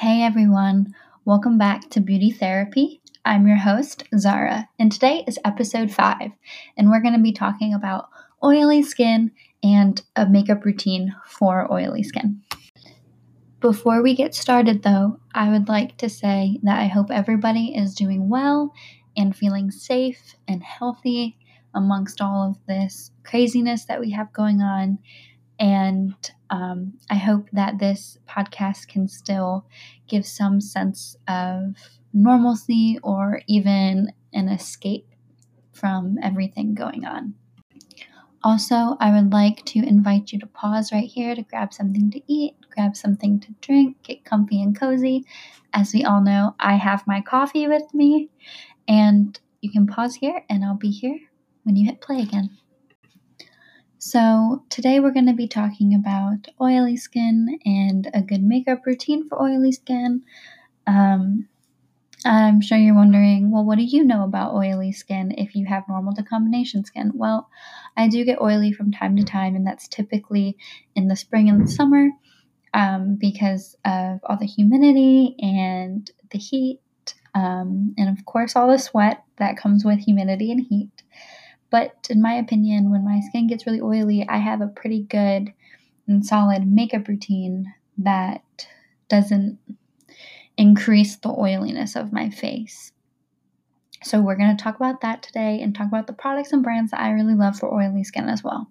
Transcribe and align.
Hey 0.00 0.22
everyone, 0.22 0.94
welcome 1.24 1.58
back 1.58 1.90
to 1.90 2.00
Beauty 2.00 2.30
Therapy. 2.30 3.02
I'm 3.24 3.48
your 3.48 3.56
host, 3.56 4.04
Zara, 4.16 4.68
and 4.78 4.92
today 4.92 5.24
is 5.26 5.40
episode 5.44 5.90
5, 5.90 6.30
and 6.76 6.88
we're 6.88 7.00
going 7.00 7.16
to 7.16 7.20
be 7.20 7.32
talking 7.32 7.74
about 7.74 8.08
oily 8.44 8.84
skin 8.84 9.32
and 9.60 10.00
a 10.14 10.24
makeup 10.24 10.64
routine 10.64 11.16
for 11.26 11.66
oily 11.72 12.04
skin. 12.04 12.40
Before 13.58 14.00
we 14.00 14.14
get 14.14 14.36
started, 14.36 14.84
though, 14.84 15.18
I 15.34 15.50
would 15.50 15.68
like 15.68 15.96
to 15.96 16.08
say 16.08 16.60
that 16.62 16.78
I 16.78 16.86
hope 16.86 17.10
everybody 17.10 17.74
is 17.74 17.96
doing 17.96 18.28
well 18.28 18.72
and 19.16 19.34
feeling 19.34 19.72
safe 19.72 20.36
and 20.46 20.62
healthy 20.62 21.36
amongst 21.74 22.20
all 22.20 22.50
of 22.50 22.66
this 22.68 23.10
craziness 23.24 23.86
that 23.86 23.98
we 23.98 24.12
have 24.12 24.32
going 24.32 24.62
on. 24.62 25.00
And 25.58 26.14
um, 26.50 26.94
I 27.10 27.16
hope 27.16 27.48
that 27.52 27.78
this 27.78 28.18
podcast 28.28 28.88
can 28.88 29.08
still 29.08 29.66
give 30.08 30.26
some 30.26 30.60
sense 30.60 31.16
of 31.26 31.74
normalcy 32.12 32.98
or 33.02 33.42
even 33.46 34.12
an 34.32 34.48
escape 34.48 35.06
from 35.72 36.16
everything 36.22 36.74
going 36.74 37.04
on. 37.04 37.34
Also, 38.42 38.96
I 39.00 39.10
would 39.10 39.32
like 39.32 39.64
to 39.66 39.80
invite 39.80 40.32
you 40.32 40.38
to 40.38 40.46
pause 40.46 40.92
right 40.92 41.08
here 41.08 41.34
to 41.34 41.42
grab 41.42 41.74
something 41.74 42.10
to 42.12 42.22
eat, 42.32 42.54
grab 42.70 42.96
something 42.96 43.40
to 43.40 43.52
drink, 43.60 44.02
get 44.04 44.24
comfy 44.24 44.62
and 44.62 44.78
cozy. 44.78 45.24
As 45.72 45.92
we 45.92 46.04
all 46.04 46.22
know, 46.22 46.54
I 46.58 46.76
have 46.76 47.06
my 47.06 47.20
coffee 47.20 47.66
with 47.66 47.92
me, 47.92 48.30
and 48.86 49.38
you 49.60 49.70
can 49.70 49.86
pause 49.86 50.14
here, 50.14 50.44
and 50.48 50.64
I'll 50.64 50.74
be 50.74 50.90
here 50.90 51.18
when 51.64 51.76
you 51.76 51.86
hit 51.86 52.00
play 52.00 52.20
again. 52.20 52.56
So, 54.00 54.64
today 54.70 55.00
we're 55.00 55.10
going 55.10 55.26
to 55.26 55.32
be 55.32 55.48
talking 55.48 55.92
about 55.92 56.46
oily 56.60 56.96
skin 56.96 57.58
and 57.64 58.08
a 58.14 58.22
good 58.22 58.44
makeup 58.44 58.86
routine 58.86 59.28
for 59.28 59.42
oily 59.42 59.72
skin. 59.72 60.22
Um, 60.86 61.48
I'm 62.24 62.60
sure 62.60 62.78
you're 62.78 62.94
wondering, 62.94 63.50
well, 63.50 63.64
what 63.64 63.78
do 63.78 63.84
you 63.84 64.04
know 64.04 64.22
about 64.22 64.54
oily 64.54 64.92
skin 64.92 65.34
if 65.36 65.56
you 65.56 65.66
have 65.66 65.88
normal 65.88 66.14
to 66.14 66.22
combination 66.22 66.84
skin? 66.84 67.10
Well, 67.12 67.50
I 67.96 68.08
do 68.08 68.24
get 68.24 68.40
oily 68.40 68.72
from 68.72 68.92
time 68.92 69.16
to 69.16 69.24
time, 69.24 69.56
and 69.56 69.66
that's 69.66 69.88
typically 69.88 70.56
in 70.94 71.08
the 71.08 71.16
spring 71.16 71.48
and 71.48 71.66
the 71.66 71.70
summer 71.70 72.10
um, 72.74 73.16
because 73.20 73.76
of 73.84 74.20
all 74.22 74.36
the 74.38 74.46
humidity 74.46 75.34
and 75.40 76.08
the 76.30 76.38
heat, 76.38 76.78
um, 77.34 77.96
and 77.98 78.16
of 78.16 78.24
course, 78.26 78.54
all 78.54 78.70
the 78.70 78.78
sweat 78.78 79.24
that 79.38 79.56
comes 79.56 79.84
with 79.84 79.98
humidity 79.98 80.52
and 80.52 80.66
heat. 80.68 80.92
But 81.70 82.06
in 82.08 82.22
my 82.22 82.34
opinion, 82.34 82.90
when 82.90 83.04
my 83.04 83.20
skin 83.20 83.46
gets 83.46 83.66
really 83.66 83.80
oily, 83.80 84.26
I 84.28 84.38
have 84.38 84.60
a 84.60 84.68
pretty 84.68 85.02
good 85.02 85.52
and 86.06 86.24
solid 86.24 86.66
makeup 86.66 87.08
routine 87.08 87.74
that 87.98 88.42
doesn't 89.08 89.58
increase 90.56 91.16
the 91.16 91.30
oiliness 91.30 91.96
of 91.96 92.12
my 92.12 92.30
face. 92.30 92.92
So, 94.02 94.20
we're 94.20 94.36
going 94.36 94.56
to 94.56 94.62
talk 94.62 94.76
about 94.76 95.00
that 95.00 95.22
today 95.22 95.60
and 95.60 95.74
talk 95.74 95.88
about 95.88 96.06
the 96.06 96.12
products 96.12 96.52
and 96.52 96.62
brands 96.62 96.92
that 96.92 97.00
I 97.00 97.10
really 97.10 97.34
love 97.34 97.58
for 97.58 97.72
oily 97.72 98.04
skin 98.04 98.28
as 98.28 98.44
well. 98.44 98.70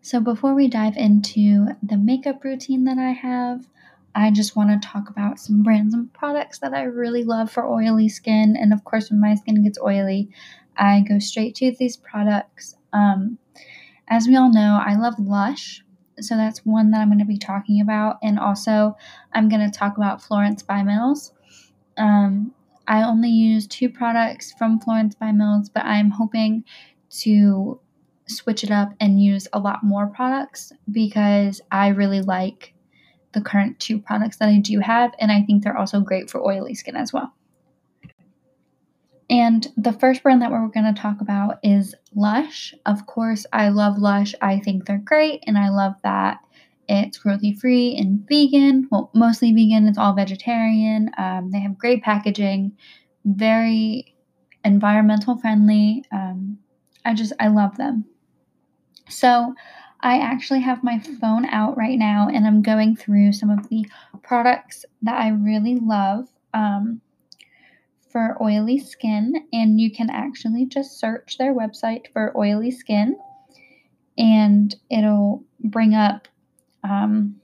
So, 0.00 0.20
before 0.20 0.54
we 0.54 0.68
dive 0.68 0.96
into 0.96 1.66
the 1.82 1.96
makeup 1.96 2.44
routine 2.44 2.84
that 2.84 2.98
I 2.98 3.10
have, 3.10 3.66
I 4.14 4.30
just 4.30 4.56
want 4.56 4.70
to 4.70 4.88
talk 4.88 5.10
about 5.10 5.38
some 5.38 5.62
brands 5.62 5.92
and 5.92 6.12
products 6.12 6.60
that 6.60 6.72
I 6.72 6.82
really 6.84 7.24
love 7.24 7.50
for 7.50 7.66
oily 7.66 8.08
skin. 8.08 8.56
And 8.56 8.72
of 8.72 8.84
course, 8.84 9.10
when 9.10 9.20
my 9.20 9.34
skin 9.34 9.62
gets 9.64 9.78
oily, 9.80 10.30
I 10.78 11.00
go 11.00 11.18
straight 11.18 11.54
to 11.56 11.72
these 11.78 11.96
products. 11.96 12.76
Um, 12.92 13.38
as 14.08 14.26
we 14.26 14.36
all 14.36 14.52
know, 14.52 14.80
I 14.84 14.96
love 14.96 15.18
Lush, 15.18 15.84
so 16.20 16.36
that's 16.36 16.64
one 16.64 16.90
that 16.92 17.00
I'm 17.00 17.08
going 17.08 17.18
to 17.18 17.24
be 17.24 17.38
talking 17.38 17.80
about. 17.80 18.18
And 18.22 18.38
also, 18.38 18.96
I'm 19.32 19.48
going 19.48 19.70
to 19.70 19.76
talk 19.78 19.96
about 19.96 20.22
Florence 20.22 20.62
by 20.62 20.82
Mills. 20.82 21.32
Um, 21.96 22.54
I 22.86 23.02
only 23.02 23.28
use 23.28 23.66
two 23.66 23.90
products 23.90 24.52
from 24.58 24.80
Florence 24.80 25.14
by 25.14 25.32
Mills, 25.32 25.68
but 25.68 25.84
I'm 25.84 26.10
hoping 26.10 26.64
to 27.20 27.80
switch 28.26 28.64
it 28.64 28.70
up 28.70 28.92
and 29.00 29.22
use 29.22 29.46
a 29.52 29.58
lot 29.58 29.82
more 29.82 30.06
products 30.06 30.72
because 30.90 31.60
I 31.70 31.88
really 31.88 32.22
like 32.22 32.74
the 33.32 33.40
current 33.40 33.78
two 33.78 33.98
products 33.98 34.38
that 34.38 34.48
I 34.48 34.58
do 34.58 34.80
have, 34.80 35.12
and 35.18 35.30
I 35.30 35.42
think 35.42 35.62
they're 35.62 35.76
also 35.76 36.00
great 36.00 36.30
for 36.30 36.40
oily 36.42 36.74
skin 36.74 36.96
as 36.96 37.12
well. 37.12 37.34
And 39.30 39.66
the 39.76 39.92
first 39.92 40.22
brand 40.22 40.40
that 40.42 40.50
we're 40.50 40.66
going 40.68 40.92
to 40.92 41.00
talk 41.00 41.20
about 41.20 41.58
is 41.62 41.94
Lush. 42.14 42.74
Of 42.86 43.06
course, 43.06 43.44
I 43.52 43.68
love 43.68 43.98
Lush. 43.98 44.34
I 44.40 44.58
think 44.60 44.86
they're 44.86 44.98
great, 44.98 45.44
and 45.46 45.58
I 45.58 45.68
love 45.68 45.94
that 46.02 46.38
it's 46.88 47.18
cruelty 47.18 47.52
free 47.52 47.96
and 47.98 48.26
vegan. 48.26 48.88
Well, 48.90 49.10
mostly 49.14 49.52
vegan, 49.52 49.86
it's 49.86 49.98
all 49.98 50.14
vegetarian. 50.14 51.10
Um, 51.18 51.50
they 51.50 51.60
have 51.60 51.76
great 51.76 52.02
packaging, 52.02 52.72
very 53.26 54.14
environmental 54.64 55.36
friendly. 55.36 56.04
Um, 56.10 56.58
I 57.04 57.12
just, 57.12 57.34
I 57.38 57.48
love 57.48 57.76
them. 57.76 58.06
So, 59.10 59.54
I 60.00 60.20
actually 60.20 60.60
have 60.60 60.84
my 60.84 61.00
phone 61.20 61.44
out 61.46 61.76
right 61.76 61.98
now 61.98 62.28
and 62.32 62.46
I'm 62.46 62.62
going 62.62 62.94
through 62.94 63.32
some 63.32 63.50
of 63.50 63.68
the 63.68 63.84
products 64.22 64.84
that 65.02 65.20
I 65.20 65.30
really 65.30 65.76
love. 65.76 66.28
Um, 66.54 67.00
for 68.10 68.36
oily 68.42 68.78
skin, 68.78 69.34
and 69.52 69.80
you 69.80 69.90
can 69.90 70.10
actually 70.10 70.66
just 70.66 70.98
search 70.98 71.38
their 71.38 71.54
website 71.54 72.12
for 72.12 72.36
oily 72.36 72.70
skin, 72.70 73.16
and 74.16 74.74
it'll 74.90 75.44
bring 75.60 75.94
up 75.94 76.28
um, 76.84 77.36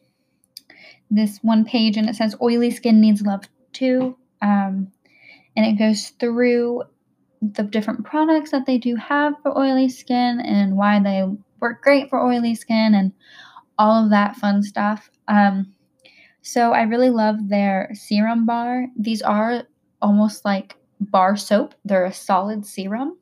this 1.11 1.39
one 1.43 1.65
page, 1.65 1.97
and 1.97 2.09
it 2.09 2.17
says 2.17 2.37
oily 2.43 2.71
skin 2.71 3.01
needs 3.01 3.23
love 3.23 3.45
too, 3.73 4.17
um, 4.43 4.91
and 5.57 5.67
it 5.67 5.79
goes 5.79 6.11
through 6.21 6.83
the 7.53 7.63
different 7.63 8.05
products 8.05 8.51
that 8.51 8.67
they 8.67 8.79
do 8.79 8.97
have 8.97 9.35
for 9.43 9.57
oily 9.59 9.89
skin 9.89 10.41
and 10.41 10.77
why 10.77 10.99
they 11.01 11.25
work 11.61 11.83
great 11.83 12.09
for 12.09 12.21
oily 12.21 12.55
skin 12.55 12.95
and 12.95 13.13
all 13.79 14.05
of 14.05 14.11
that 14.11 14.37
fun 14.37 14.63
stuff. 14.63 15.11
Um, 15.29 15.75
so 16.43 16.73
I 16.73 16.83
really 16.83 17.11
love 17.11 17.49
their 17.49 17.91
serum 17.95 18.47
bar. 18.47 18.87
These 18.99 19.23
are 19.23 19.65
almost 20.05 20.45
like 20.45 20.77
bar 21.01 21.35
soap. 21.35 21.75
They're 21.85 22.05
a 22.05 22.13
solid 22.13 22.67
serum 22.67 23.17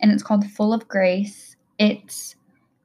and 0.00 0.10
it's 0.10 0.22
called 0.22 0.50
Full 0.50 0.72
of 0.72 0.88
Grace. 0.88 1.56
It's 1.78 2.34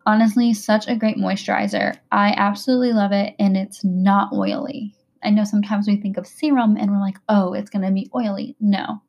honestly 0.05 0.53
such 0.53 0.87
a 0.87 0.95
great 0.97 1.17
moisturizer. 1.17 1.95
I 2.11 2.33
absolutely 2.35 2.91
love 2.91 3.13
it 3.13 3.33
and 3.39 3.55
it's 3.55 3.83
not 3.85 4.33
oily. 4.33 4.93
I 5.23 5.29
know 5.29 5.45
sometimes 5.45 5.87
we 5.87 5.95
think 5.95 6.17
of 6.17 6.27
serum 6.27 6.75
and 6.75 6.91
we're 6.91 6.99
like, 6.99 7.17
oh, 7.29 7.53
it's 7.53 7.69
going 7.69 7.85
to 7.85 7.91
be 7.91 8.11
oily. 8.13 8.55
No, 8.59 9.01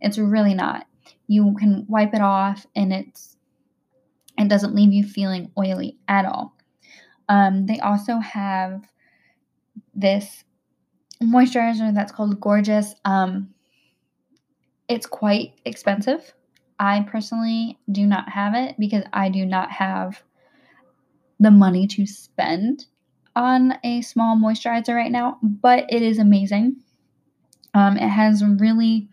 it's 0.00 0.18
really 0.18 0.54
not. 0.54 0.86
You 1.28 1.54
can 1.58 1.86
wipe 1.88 2.14
it 2.14 2.20
off 2.20 2.66
and 2.74 2.92
it's 2.92 3.36
it 4.38 4.48
doesn't 4.48 4.74
leave 4.74 4.92
you 4.92 5.04
feeling 5.04 5.52
oily 5.56 5.98
at 6.08 6.24
all. 6.24 6.56
Um, 7.28 7.66
they 7.66 7.78
also 7.78 8.18
have 8.18 8.82
this 9.94 10.42
moisturizer 11.22 11.94
that's 11.94 12.12
called 12.12 12.40
Gorgeous. 12.40 12.94
Um, 13.04 13.54
it's 14.88 15.06
quite 15.06 15.54
expensive. 15.64 16.32
I 16.78 17.06
personally 17.08 17.78
do 17.90 18.06
not 18.06 18.28
have 18.28 18.54
it 18.54 18.74
because 18.78 19.04
I 19.12 19.28
do 19.28 19.46
not 19.46 19.70
have 19.70 20.22
the 21.38 21.50
money 21.50 21.86
to 21.88 22.06
spend 22.06 22.86
on 23.34 23.74
a 23.84 24.02
small 24.02 24.36
moisturizer 24.36 24.94
right 24.94 25.10
now, 25.10 25.38
but 25.42 25.86
it 25.88 26.02
is 26.02 26.18
amazing. 26.18 26.76
Um, 27.74 27.96
it 27.96 28.08
has 28.08 28.44
really 28.44 29.08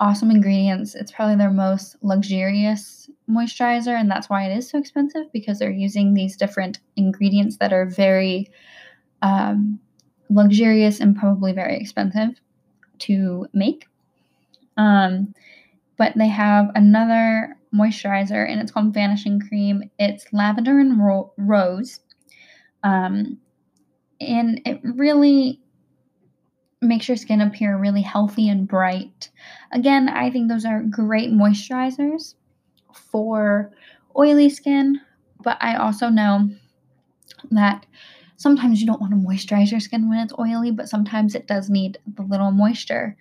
awesome 0.00 0.30
ingredients. 0.30 0.94
It's 0.94 1.12
probably 1.12 1.36
their 1.36 1.50
most 1.50 1.96
luxurious 2.02 3.10
moisturizer, 3.28 3.98
and 3.98 4.10
that's 4.10 4.28
why 4.28 4.44
it 4.44 4.56
is 4.56 4.68
so 4.68 4.78
expensive 4.78 5.32
because 5.32 5.58
they're 5.58 5.70
using 5.70 6.14
these 6.14 6.36
different 6.36 6.80
ingredients 6.96 7.56
that 7.58 7.72
are 7.72 7.86
very 7.86 8.50
um, 9.22 9.80
luxurious 10.32 11.00
and 11.00 11.16
probably 11.16 11.52
very 11.52 11.76
expensive 11.76 12.40
to 13.00 13.46
make. 13.52 13.86
Um, 14.76 15.34
but 15.96 16.12
they 16.16 16.28
have 16.28 16.70
another 16.74 17.56
moisturizer 17.74 18.48
and 18.48 18.60
it's 18.60 18.70
called 18.70 18.94
Vanishing 18.94 19.40
Cream. 19.40 19.90
It's 19.98 20.32
lavender 20.32 20.78
and 20.78 20.98
ro- 20.98 21.32
rose. 21.36 22.00
Um, 22.82 23.38
and 24.20 24.60
it 24.64 24.80
really 24.82 25.60
makes 26.80 27.08
your 27.08 27.16
skin 27.16 27.40
appear 27.40 27.78
really 27.78 28.02
healthy 28.02 28.48
and 28.48 28.66
bright. 28.66 29.30
Again, 29.70 30.08
I 30.08 30.30
think 30.30 30.48
those 30.48 30.64
are 30.64 30.82
great 30.82 31.30
moisturizers 31.30 32.34
for 32.92 33.70
oily 34.16 34.50
skin, 34.50 35.00
but 35.42 35.56
I 35.60 35.76
also 35.76 36.08
know 36.08 36.50
that 37.50 37.86
sometimes 38.42 38.80
you 38.80 38.86
don't 38.86 39.00
want 39.00 39.12
to 39.12 39.28
moisturize 39.28 39.70
your 39.70 39.80
skin 39.80 40.08
when 40.08 40.18
it's 40.18 40.34
oily, 40.38 40.72
but 40.72 40.88
sometimes 40.88 41.34
it 41.34 41.46
does 41.46 41.70
need 41.70 41.98
the 42.16 42.22
little 42.22 42.50
moisture. 42.50 43.16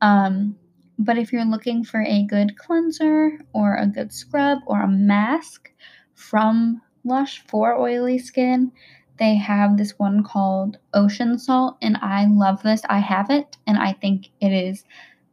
Um, 0.00 0.56
but 0.98 1.18
if 1.18 1.32
you're 1.32 1.44
looking 1.44 1.84
for 1.84 2.02
a 2.02 2.24
good 2.24 2.58
cleanser 2.58 3.38
or 3.52 3.76
a 3.76 3.86
good 3.86 4.12
scrub 4.12 4.58
or 4.66 4.82
a 4.82 4.88
mask 4.88 5.70
from 6.14 6.82
Lush 7.04 7.44
for 7.46 7.74
oily 7.74 8.18
skin, 8.18 8.72
they 9.18 9.36
have 9.36 9.76
this 9.76 9.98
one 9.98 10.24
called 10.24 10.78
Ocean 10.92 11.38
Salt, 11.38 11.76
and 11.80 11.96
I 12.02 12.26
love 12.26 12.62
this. 12.62 12.82
I 12.88 12.98
have 12.98 13.30
it, 13.30 13.56
and 13.66 13.78
I 13.78 13.92
think 13.92 14.30
it 14.40 14.52
is 14.52 14.84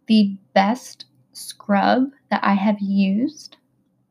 the 0.08 0.38
best 0.54 1.06
scrub 1.34 2.12
that 2.30 2.44
I 2.44 2.54
have 2.54 2.80
used 2.80 3.58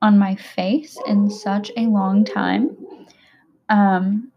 on 0.02 0.19
my 0.19 0.34
face 0.34 0.98
in 1.06 1.30
such 1.30 1.70
a 1.76 1.82
long 1.82 2.24
time. 2.24 2.76
Um, 3.69 4.31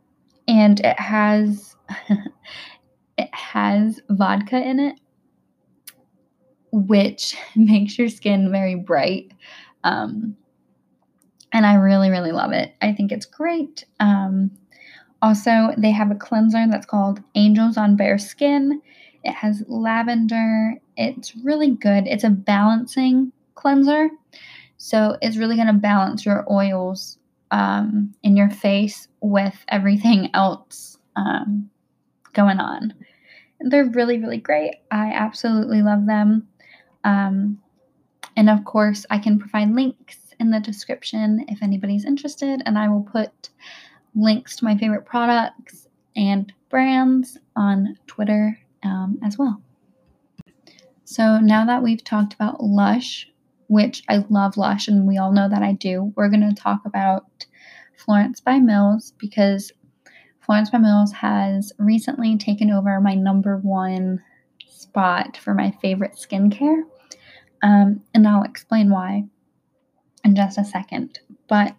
and 0.47 0.79
it 0.79 0.99
has 0.99 1.75
it 3.17 3.33
has 3.33 4.01
vodka 4.09 4.57
in 4.57 4.79
it, 4.79 4.99
which 6.71 7.37
makes 7.55 7.97
your 7.97 8.09
skin 8.09 8.51
very 8.51 8.75
bright. 8.75 9.31
Um, 9.83 10.35
and 11.51 11.65
I 11.65 11.75
really, 11.75 12.09
really 12.09 12.31
love 12.31 12.51
it. 12.51 12.75
I 12.81 12.91
think 12.91 13.11
it's 13.11 13.25
great. 13.25 13.85
Um, 13.99 14.51
also, 15.21 15.69
they 15.77 15.91
have 15.91 16.11
a 16.11 16.15
cleanser 16.15 16.65
that's 16.69 16.85
called 16.85 17.21
Angels 17.35 17.77
on 17.77 17.95
Bare 17.95 18.17
Skin. 18.17 18.81
It 19.23 19.31
has 19.31 19.63
lavender. 19.67 20.73
It's 20.97 21.35
really 21.37 21.71
good. 21.71 22.07
It's 22.07 22.25
a 22.25 22.29
balancing 22.29 23.31
cleanser. 23.55 24.09
So 24.77 25.17
it's 25.21 25.37
really 25.37 25.55
going 25.55 25.67
to 25.67 25.73
balance 25.73 26.25
your 26.25 26.45
oils 26.51 27.17
um, 27.51 28.13
in 28.23 28.35
your 28.35 28.49
face 28.49 29.07
with 29.21 29.55
everything 29.67 30.29
else 30.33 30.97
um, 31.15 31.69
going 32.33 32.59
on. 32.59 32.93
They're 33.59 33.89
really, 33.89 34.19
really 34.19 34.37
great. 34.37 34.75
I 34.91 35.11
absolutely 35.13 35.81
love 35.81 36.05
them. 36.05 36.47
Um, 37.03 37.59
and 38.35 38.49
of 38.49 38.65
course, 38.65 39.05
I 39.09 39.19
can 39.19 39.39
provide 39.39 39.71
links 39.73 40.17
in 40.39 40.51
the 40.51 40.59
description 40.59 41.45
if 41.47 41.63
anybody's 41.63 42.05
interested, 42.05 42.61
and 42.65 42.77
I 42.77 42.89
will 42.89 43.03
put 43.03 43.49
links 44.13 44.57
to 44.57 44.65
my 44.65 44.77
favorite 44.77 45.05
products 45.05 45.87
and 46.15 46.51
brands 46.69 47.37
on 47.55 47.97
Twitter 48.07 48.59
um, 48.83 49.19
as 49.23 49.37
well. 49.37 49.61
So 51.05 51.39
now 51.39 51.65
that 51.65 51.83
we've 51.83 52.03
talked 52.03 52.33
about 52.33 52.63
Lush, 52.63 53.29
which 53.67 54.03
I 54.09 54.23
love 54.29 54.57
Lush, 54.57 54.87
and 54.87 55.07
we 55.07 55.17
all 55.17 55.31
know 55.31 55.49
that 55.49 55.63
I 55.63 55.73
do, 55.73 56.13
we're 56.15 56.29
going 56.29 56.47
to 56.47 56.61
talk 56.61 56.81
about 56.85 57.45
Florence 57.97 58.39
by 58.39 58.59
Mills 58.59 59.13
because 59.17 59.71
Florence 60.41 60.69
by 60.69 60.77
Mills 60.77 61.11
has 61.13 61.73
recently 61.79 62.37
taken 62.37 62.69
over 62.71 62.99
my 63.01 63.15
number 63.15 63.57
one 63.57 64.21
spot 64.67 65.37
for 65.37 65.53
my 65.53 65.71
favorite 65.81 66.13
skincare. 66.13 66.83
Um, 67.63 68.01
and 68.13 68.27
I'll 68.27 68.43
explain 68.43 68.91
why 68.91 69.23
in 70.23 70.35
just 70.35 70.57
a 70.57 70.63
second. 70.63 71.19
But 71.47 71.75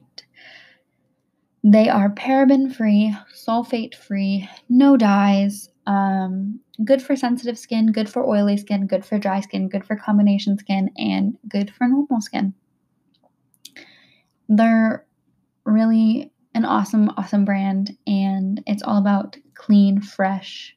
they 1.62 1.88
are 1.88 2.10
paraben 2.10 2.74
free, 2.74 3.14
sulfate 3.34 3.94
free, 3.94 4.48
no 4.68 4.96
dyes, 4.96 5.68
um, 5.86 6.60
good 6.84 7.00
for 7.00 7.16
sensitive 7.16 7.58
skin, 7.58 7.92
good 7.92 8.08
for 8.08 8.24
oily 8.24 8.56
skin, 8.56 8.86
good 8.86 9.04
for 9.04 9.18
dry 9.18 9.40
skin, 9.40 9.68
good 9.68 9.84
for 9.84 9.96
combination 9.96 10.58
skin, 10.58 10.90
and 10.96 11.36
good 11.48 11.70
for 11.70 11.86
normal 11.86 12.20
skin. 12.20 12.54
They're 14.48 15.06
really 15.64 16.32
an 16.54 16.64
awesome, 16.64 17.10
awesome 17.16 17.44
brand, 17.44 17.96
and 18.06 18.62
it's 18.66 18.82
all 18.82 18.98
about 18.98 19.36
clean, 19.54 20.00
fresh 20.00 20.76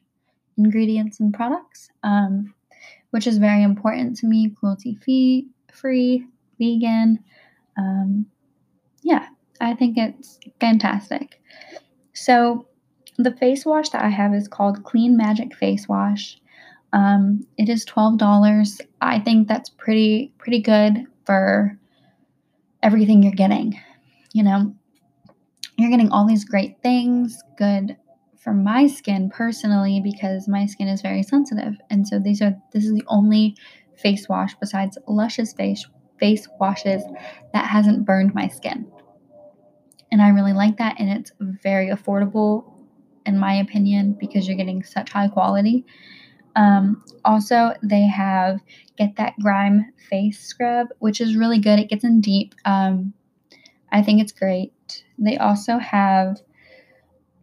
ingredients 0.56 1.20
and 1.20 1.32
products, 1.32 1.90
um, 2.02 2.54
which 3.10 3.26
is 3.26 3.38
very 3.38 3.62
important 3.62 4.16
to 4.18 4.26
me. 4.26 4.50
Cruelty 4.50 4.94
free, 4.94 5.48
free, 5.72 6.26
vegan. 6.58 7.18
Um, 7.76 8.26
yeah, 9.02 9.26
I 9.60 9.74
think 9.74 9.96
it's 9.96 10.38
fantastic. 10.60 11.40
So, 12.12 12.66
the 13.22 13.32
face 13.36 13.64
wash 13.64 13.90
that 13.90 14.02
I 14.02 14.08
have 14.08 14.34
is 14.34 14.48
called 14.48 14.84
Clean 14.84 15.16
Magic 15.16 15.54
Face 15.56 15.88
Wash. 15.88 16.40
Um, 16.92 17.46
it 17.56 17.68
is 17.68 17.84
twelve 17.84 18.18
dollars. 18.18 18.80
I 19.00 19.20
think 19.20 19.48
that's 19.48 19.70
pretty 19.70 20.32
pretty 20.38 20.60
good 20.60 21.06
for 21.24 21.78
everything 22.82 23.22
you're 23.22 23.32
getting. 23.32 23.80
You 24.32 24.42
know, 24.42 24.74
you're 25.76 25.90
getting 25.90 26.10
all 26.10 26.26
these 26.26 26.44
great 26.44 26.82
things, 26.82 27.42
good 27.56 27.96
for 28.40 28.52
my 28.54 28.86
skin 28.86 29.30
personally 29.30 30.00
because 30.02 30.48
my 30.48 30.66
skin 30.66 30.88
is 30.88 31.02
very 31.02 31.22
sensitive, 31.22 31.74
and 31.90 32.06
so 32.08 32.18
these 32.18 32.42
are 32.42 32.56
this 32.72 32.84
is 32.84 32.92
the 32.92 33.04
only 33.06 33.54
face 33.96 34.28
wash 34.28 34.54
besides 34.60 34.98
Lush's 35.06 35.52
face 35.52 35.86
face 36.18 36.48
washes 36.58 37.02
that 37.52 37.66
hasn't 37.66 38.04
burned 38.04 38.34
my 38.34 38.48
skin. 38.48 38.90
And 40.12 40.20
I 40.20 40.30
really 40.30 40.52
like 40.52 40.78
that, 40.78 40.96
and 40.98 41.08
it's 41.08 41.32
very 41.40 41.88
affordable, 41.88 42.64
in 43.26 43.38
my 43.38 43.54
opinion, 43.54 44.16
because 44.18 44.46
you're 44.46 44.56
getting 44.56 44.82
such 44.82 45.10
high 45.10 45.28
quality. 45.28 45.84
Um, 46.56 47.04
also, 47.24 47.74
they 47.82 48.06
have 48.06 48.60
Get 48.96 49.16
That 49.16 49.38
Grime 49.40 49.92
Face 50.08 50.40
Scrub, 50.40 50.88
which 50.98 51.20
is 51.20 51.36
really 51.36 51.58
good. 51.58 51.78
It 51.78 51.88
gets 51.88 52.04
in 52.04 52.20
deep. 52.20 52.54
Um, 52.64 53.14
I 53.92 54.02
think 54.02 54.20
it's 54.20 54.32
great. 54.32 55.04
They 55.18 55.36
also 55.36 55.78
have 55.78 56.40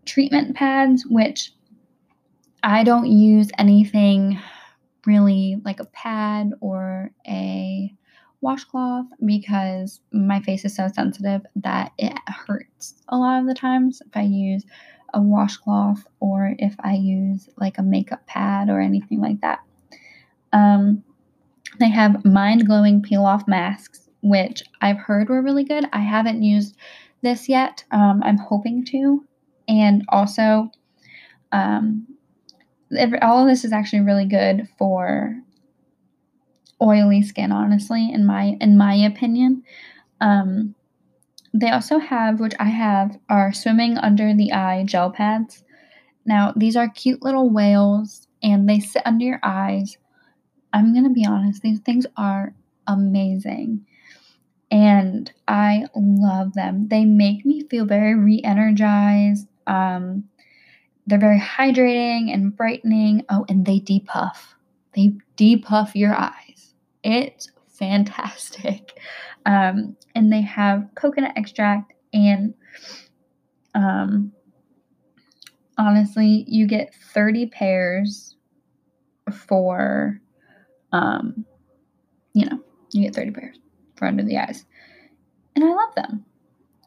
treatment 0.06 0.56
pads, 0.56 1.06
which 1.06 1.53
I 2.63 2.83
don't 2.83 3.07
use 3.07 3.50
anything 3.57 4.39
really 5.06 5.62
like 5.63 5.80
a 5.80 5.85
pad 5.85 6.51
or 6.59 7.12
a 7.27 7.94
washcloth 8.41 9.07
because 9.25 10.00
my 10.12 10.39
face 10.41 10.63
is 10.65 10.75
so 10.75 10.88
sensitive 10.94 11.41
that 11.56 11.91
it 11.97 12.13
hurts 12.27 12.95
a 13.09 13.18
lot 13.18 13.39
of 13.39 13.47
the 13.47 13.53
times 13.53 14.01
if 14.06 14.15
I 14.15 14.21
use 14.21 14.63
a 15.13 15.21
washcloth 15.21 16.06
or 16.19 16.56
if 16.59 16.75
I 16.80 16.94
use 16.94 17.50
like 17.57 17.77
a 17.77 17.83
makeup 17.83 18.25
pad 18.27 18.69
or 18.69 18.80
anything 18.80 19.21
like 19.21 19.42
that. 19.42 19.59
Um, 20.54 21.04
they 21.80 21.89
have 21.89 22.25
mind 22.25 22.65
glowing 22.65 23.01
peel 23.01 23.25
off 23.25 23.48
masks, 23.48 24.09
which 24.21 24.63
I've 24.81 24.98
heard 24.98 25.30
were 25.30 25.42
really 25.42 25.63
good. 25.63 25.86
I 25.94 26.00
haven't 26.00 26.44
used 26.44 26.75
this 27.21 27.50
yet. 27.50 27.83
Um, 27.92 28.21
I'm 28.24 28.38
hoping 28.38 28.86
to. 28.86 29.25
And 29.68 30.04
also, 30.09 30.71
um, 31.51 32.07
all 33.21 33.42
of 33.42 33.48
this 33.48 33.65
is 33.65 33.74
actually 33.74 34.00
really 34.00 34.25
good 34.25 34.68
for 34.77 35.36
oily 36.81 37.21
skin 37.21 37.51
honestly 37.51 38.12
in 38.13 38.25
my 38.25 38.56
in 38.62 38.77
my 38.77 38.94
opinion 38.94 39.63
um 40.21 40.75
they 41.54 41.69
also 41.69 41.97
have 41.97 42.39
which 42.39 42.54
i 42.59 42.66
have 42.66 43.18
are 43.30 43.54
swimming 43.54 43.97
under 43.97 44.33
the 44.33 44.51
eye 44.51 44.83
gel 44.85 45.09
pads. 45.11 45.63
Now 46.25 46.54
these 46.56 46.75
are 46.75 46.89
cute 46.89 47.21
little 47.23 47.49
whales 47.49 48.27
and 48.44 48.68
they 48.69 48.80
sit 48.80 49.01
under 49.06 49.25
your 49.25 49.39
eyes. 49.44 49.97
I'm 50.73 50.94
gonna 50.94 51.09
be 51.09 51.25
honest 51.25 51.61
these 51.61 51.80
things 51.80 52.06
are 52.18 52.54
amazing. 52.87 53.85
And 54.69 55.31
i 55.47 55.85
love 55.95 56.54
them. 56.54 56.87
They 56.89 57.06
make 57.06 57.45
me 57.45 57.63
feel 57.69 57.85
very 57.85 58.16
re-energized 58.16 59.47
um 59.68 60.25
they're 61.06 61.18
very 61.19 61.39
hydrating 61.39 62.33
and 62.33 62.56
brightening. 62.56 63.25
Oh 63.30 63.45
and 63.47 63.66
they 63.66 63.80
depuff. 63.80 64.56
They 64.94 65.13
depuff 65.37 65.95
your 65.95 66.13
eyes. 66.16 66.73
It's 67.04 67.49
fantastic. 67.77 68.99
Um, 69.45 69.95
and 70.13 70.29
they 70.29 70.41
have 70.41 70.89
coconut 70.95 71.31
extract 71.37 71.93
and 72.11 72.53
um, 73.75 74.33
honestly, 75.77 76.43
you 76.47 76.67
get 76.67 76.93
30 77.13 77.47
pairs 77.47 78.35
for, 79.31 80.19
um, 80.91 81.45
you 82.33 82.45
know, 82.45 82.59
you 82.91 83.03
get 83.03 83.15
30 83.15 83.31
pairs 83.31 83.59
for 83.95 84.07
under 84.07 84.23
the 84.23 84.37
eyes. 84.37 84.65
And 85.55 85.63
I 85.63 85.69
love 85.69 85.95
them. 85.95 86.25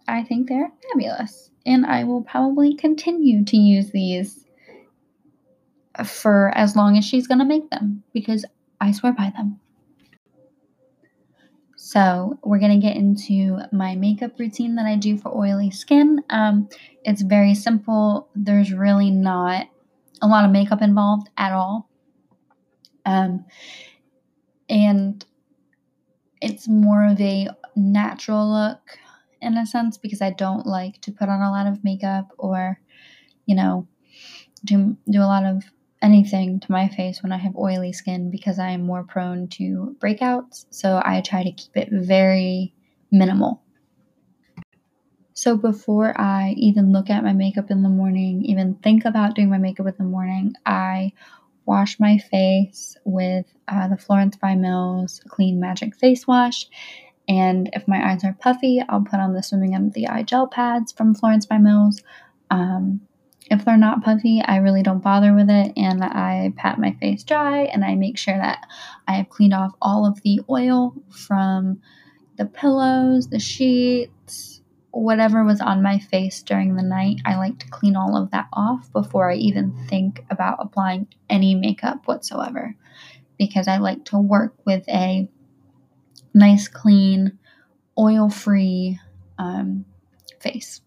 I 0.09 0.25
think 0.25 0.49
they're 0.49 0.73
fabulous. 0.93 1.51
And 1.67 1.87
I 1.87 2.05
will 2.05 2.23
probably 2.23 2.75
continue 2.75 3.45
to 3.45 3.57
use 3.57 3.91
these 3.91 4.45
for 6.05 6.51
as 6.57 6.75
long 6.75 6.97
as 6.97 7.05
she's 7.05 7.27
going 7.27 7.39
to 7.39 7.45
make 7.45 7.69
them 7.71 8.03
because 8.13 8.45
I 8.81 8.93
swear 8.93 9.13
by 9.13 9.33
them. 9.37 9.60
So, 11.83 12.39
we're 12.45 12.59
going 12.59 12.79
to 12.79 12.87
get 12.87 12.99
into 12.99 13.59
my 13.73 13.95
makeup 13.95 14.39
routine 14.39 14.75
that 14.75 14.85
I 14.85 14.97
do 14.97 15.17
for 15.17 15.35
oily 15.35 15.71
skin. 15.71 16.23
Um, 16.29 16.69
it's 17.05 17.23
very 17.23 17.55
simple, 17.55 18.29
there's 18.35 18.71
really 18.71 19.11
not 19.11 19.67
a 20.21 20.27
lot 20.27 20.45
of 20.45 20.51
makeup 20.51 20.83
involved 20.83 21.31
at 21.39 21.53
all. 21.53 21.89
Um, 23.07 23.47
and 24.69 25.25
it's 26.43 26.69
more 26.69 27.07
of 27.07 27.19
a 27.19 27.49
natural 27.75 28.53
look 28.53 28.99
in 29.41 29.57
a 29.57 29.65
sense 29.65 29.97
because 29.97 30.21
I 30.21 30.33
don't 30.33 30.67
like 30.67 31.01
to 31.01 31.13
put 31.13 31.31
on 31.31 31.41
a 31.41 31.51
lot 31.51 31.67
of 31.67 31.83
makeup 31.83 32.31
or, 32.37 32.79
you 33.47 33.55
know, 33.55 33.89
do 34.67 34.99
do 35.11 35.21
a 35.21 35.25
lot 35.25 35.47
of 35.47 35.65
anything 36.03 36.61
to 36.61 36.73
my 36.73 36.89
face 36.89 37.23
when 37.23 37.33
I 37.33 37.37
have 37.37 37.57
oily 37.57 37.93
skin 37.93 38.31
because 38.31 38.59
I 38.59 38.71
am 38.71 38.83
more 38.83 39.05
prone 39.05 39.49
to 39.49 39.97
breakouts. 39.99 40.67
So 40.71 41.01
I 41.05 41.21
try 41.21 41.45
to 41.45 41.53
keep 41.53 41.77
it 41.77 41.89
very 41.93 42.75
minimal. 43.11 43.63
So 45.35 45.57
before 45.57 46.19
I 46.21 46.55
even 46.59 46.93
look 46.93 47.09
at 47.09 47.25
my 47.25 47.33
makeup 47.33 47.71
in 47.71 47.83
the 47.83 47.89
morning, 47.89 48.45
even 48.45 48.75
think 48.75 49.05
about 49.05 49.35
doing 49.35 49.49
my 49.49 49.59
makeup 49.59 49.87
in 49.87 49.95
the 49.97 50.05
morning, 50.05 50.55
I 50.67 51.13
wash 51.65 52.01
my 52.01 52.19
face 52.19 52.97
with 53.05 53.47
uh, 53.69 53.89
the 53.89 53.97
Florence 53.97 54.37
by 54.37 54.55
Mills 54.55 55.21
Clean 55.29 55.59
Magic 55.59 55.97
Face 55.97 56.27
Wash. 56.27 56.69
And 57.29 57.71
if 57.73 57.87
my 57.87 58.11
eyes 58.11 58.25
are 58.25 58.37
puffy, 58.39 58.83
I'll 58.89 59.03
put 59.03 59.21
on 59.21 59.33
the 59.33 59.43
Swimming 59.43 59.75
Under 59.75 59.91
the 59.91 60.09
Eye 60.09 60.25
gel 60.25 60.49
pads 60.49 60.93
from 60.93 61.15
Florence 61.15 61.47
by 61.47 61.59
Mills. 61.59 62.03
Um, 62.51 63.01
if 63.51 63.65
they're 63.65 63.77
not 63.77 64.05
puffy, 64.05 64.41
I 64.45 64.57
really 64.57 64.83
don't 64.83 65.03
bother 65.03 65.35
with 65.35 65.51
it 65.51 65.73
and 65.77 66.05
I 66.05 66.53
pat 66.57 66.79
my 66.79 66.93
face 67.01 67.25
dry 67.25 67.63
and 67.65 67.85
I 67.85 67.97
make 67.97 68.17
sure 68.17 68.37
that 68.37 68.65
I 69.09 69.15
have 69.15 69.29
cleaned 69.29 69.55
off 69.55 69.73
all 69.83 70.07
of 70.07 70.23
the 70.23 70.41
oil 70.49 70.95
from 71.11 71.81
the 72.39 72.47
pillows, 72.47 73.29
the 73.29 73.41
sheets, 73.41 74.63
whatever 74.93 75.43
was 75.45 75.61
on 75.61 75.83
my 75.83 75.99
face 75.99 76.43
during 76.43 76.77
the 76.77 76.83
night. 76.83 77.21
I 77.25 77.37
like 77.37 77.59
to 77.59 77.69
clean 77.69 77.97
all 77.97 78.17
of 78.17 78.31
that 78.31 78.47
off 78.53 78.91
before 78.93 79.31
I 79.31 79.35
even 79.35 79.77
think 79.89 80.25
about 80.31 80.59
applying 80.61 81.09
any 81.29 81.57
makeup 81.57 82.07
whatsoever 82.07 82.77
because 83.37 83.67
I 83.67 83.79
like 83.79 84.05
to 84.07 84.19
work 84.19 84.55
with 84.65 84.89
a 84.89 85.29
nice, 86.33 86.69
clean, 86.69 87.39
oil 87.99 88.31
free 88.31 89.01
um, 89.39 89.85
face. 90.39 90.83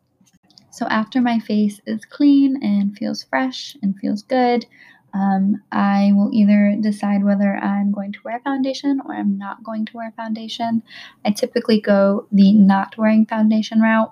So 0.74 0.88
after 0.88 1.22
my 1.22 1.38
face 1.38 1.80
is 1.86 2.03
clean 2.03 2.58
and 2.63 2.98
feels 2.98 3.22
fresh 3.22 3.77
and 3.84 3.96
feels 3.96 4.24
good, 4.24 4.65
um, 5.13 5.62
I 5.72 6.13
will 6.15 6.32
either 6.34 6.75
decide 6.82 7.24
whether 7.24 7.56
I'm 7.58 7.92
going 7.92 8.12
to 8.13 8.20
wear 8.25 8.39
foundation 8.39 9.00
or 9.06 9.13
I'm 9.13 9.38
not 9.38 9.63
going 9.63 9.86
to 9.86 9.98
wear 9.98 10.12
foundation. 10.18 10.82
I 11.24 11.30
typically 11.30 11.80
go 11.80 12.25
the 12.32 12.53
not 12.53 12.98
wearing 12.98 13.27
foundation 13.27 13.82
route 13.82 14.12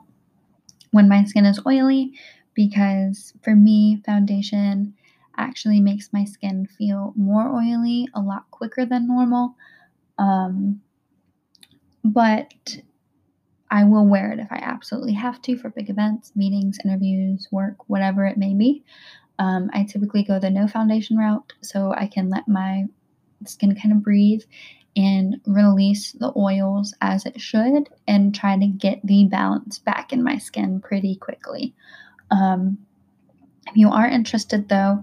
when 0.92 1.10
my 1.10 1.24
skin 1.24 1.46
is 1.46 1.60
oily 1.66 2.14
because 2.54 3.34
for 3.42 3.56
me, 3.56 4.00
foundation 4.06 4.94
actually 5.38 5.80
makes 5.80 6.14
my 6.14 6.26
skin 6.26 6.68
feel 6.68 7.12
more 7.16 7.50
oily 7.56 8.08
a 8.14 8.22
lot 8.22 8.52
quicker 8.52 8.86
than 8.86 9.08
normal. 9.08 9.56
Um, 10.20 10.82
but 12.04 12.54
I 13.72 13.86
will 13.86 14.06
wear 14.06 14.34
it 14.34 14.40
if 14.40 14.52
I 14.52 14.58
absolutely 14.58 15.14
have 15.14 15.42
to 15.44 15.58
for 15.58 15.70
big 15.70 15.90
events, 15.90 16.34
meetings, 16.36 16.78
interviews, 16.84 17.48
work, 17.52 17.90
whatever 17.90 18.26
it 18.26 18.38
may 18.38 18.54
be. 18.54 18.84
Um, 19.40 19.70
I 19.74 19.84
typically 19.84 20.24
go 20.24 20.40
the 20.40 20.50
no 20.50 20.68
foundation 20.68 21.18
route 21.18 21.54
so 21.62 21.94
I 21.98 22.08
can 22.08 22.30
let 22.30 22.48
my 22.48 22.84
skin 23.46 23.74
kind 23.74 23.94
of 23.94 24.04
breathe 24.04 24.44
and 24.96 25.40
release 25.46 26.12
the 26.12 26.34
oils 26.36 26.94
as 27.00 27.26
it 27.26 27.40
should 27.40 27.90
and 28.08 28.36
try 28.36 28.58
to 28.58 28.68
get 28.68 29.00
the 29.06 29.26
balance 29.26 29.80
back 29.80 30.12
in 30.12 30.22
my 30.22 30.38
skin 30.38 30.82
pretty 30.82 31.16
quickly. 31.16 31.74
Um, 32.30 32.78
if 33.68 33.78
you 33.78 33.90
are 33.90 34.08
interested 34.08 34.68
though, 34.68 35.02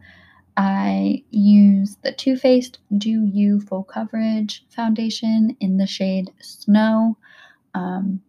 I 0.59 1.25
use 1.31 1.97
the 2.03 2.13
Too 2.13 2.37
Faced 2.37 2.81
Do 2.99 3.25
You 3.25 3.61
Full 3.61 3.85
Coverage 3.85 4.67
Foundation 4.69 5.57
in 5.61 5.79
the 5.79 5.87
shade 5.87 6.31
Snow. 6.41 7.17
Um, 7.75 8.21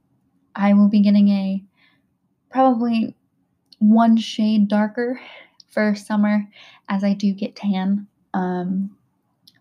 I 0.59 0.73
will 0.73 0.89
be 0.89 1.01
getting 1.01 1.29
a 1.29 1.63
probably 2.51 3.15
one 3.79 4.17
shade 4.17 4.67
darker 4.67 5.21
for 5.69 5.95
summer 5.95 6.47
as 6.89 7.03
I 7.03 7.13
do 7.13 7.33
get 7.33 7.55
tan. 7.55 8.07
Um, 8.33 8.95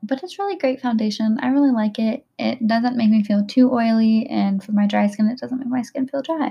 but 0.03 0.23
it's 0.23 0.39
really 0.39 0.57
great 0.57 0.81
foundation. 0.81 1.39
I 1.41 1.49
really 1.49 1.71
like 1.71 1.99
it. 1.99 2.27
It 2.39 2.67
doesn't 2.67 2.97
make 2.97 3.11
me 3.11 3.23
feel 3.23 3.45
too 3.47 3.73
oily, 3.73 4.27
and 4.27 4.63
for 4.63 4.73
my 4.73 4.87
dry 4.87 5.07
skin, 5.07 5.29
it 5.29 5.39
doesn't 5.39 5.59
make 5.59 5.69
my 5.69 5.83
skin 5.83 6.09
feel 6.09 6.23
dry. 6.23 6.51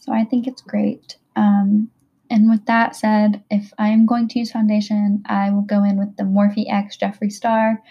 So 0.00 0.12
I 0.12 0.24
think 0.24 0.46
it's 0.46 0.62
great. 0.62 1.16
Um, 1.34 1.90
and 2.30 2.50
with 2.50 2.64
that 2.66 2.96
said, 2.96 3.44
if 3.50 3.72
I'm 3.78 4.06
going 4.06 4.28
to 4.28 4.38
use 4.38 4.52
foundation, 4.52 5.22
I 5.26 5.50
will 5.50 5.62
go 5.62 5.84
in 5.84 5.98
with 5.98 6.16
the 6.16 6.24
Morphe 6.24 6.64
X 6.70 6.96
Jeffree 6.96 7.32
Star 7.32 7.82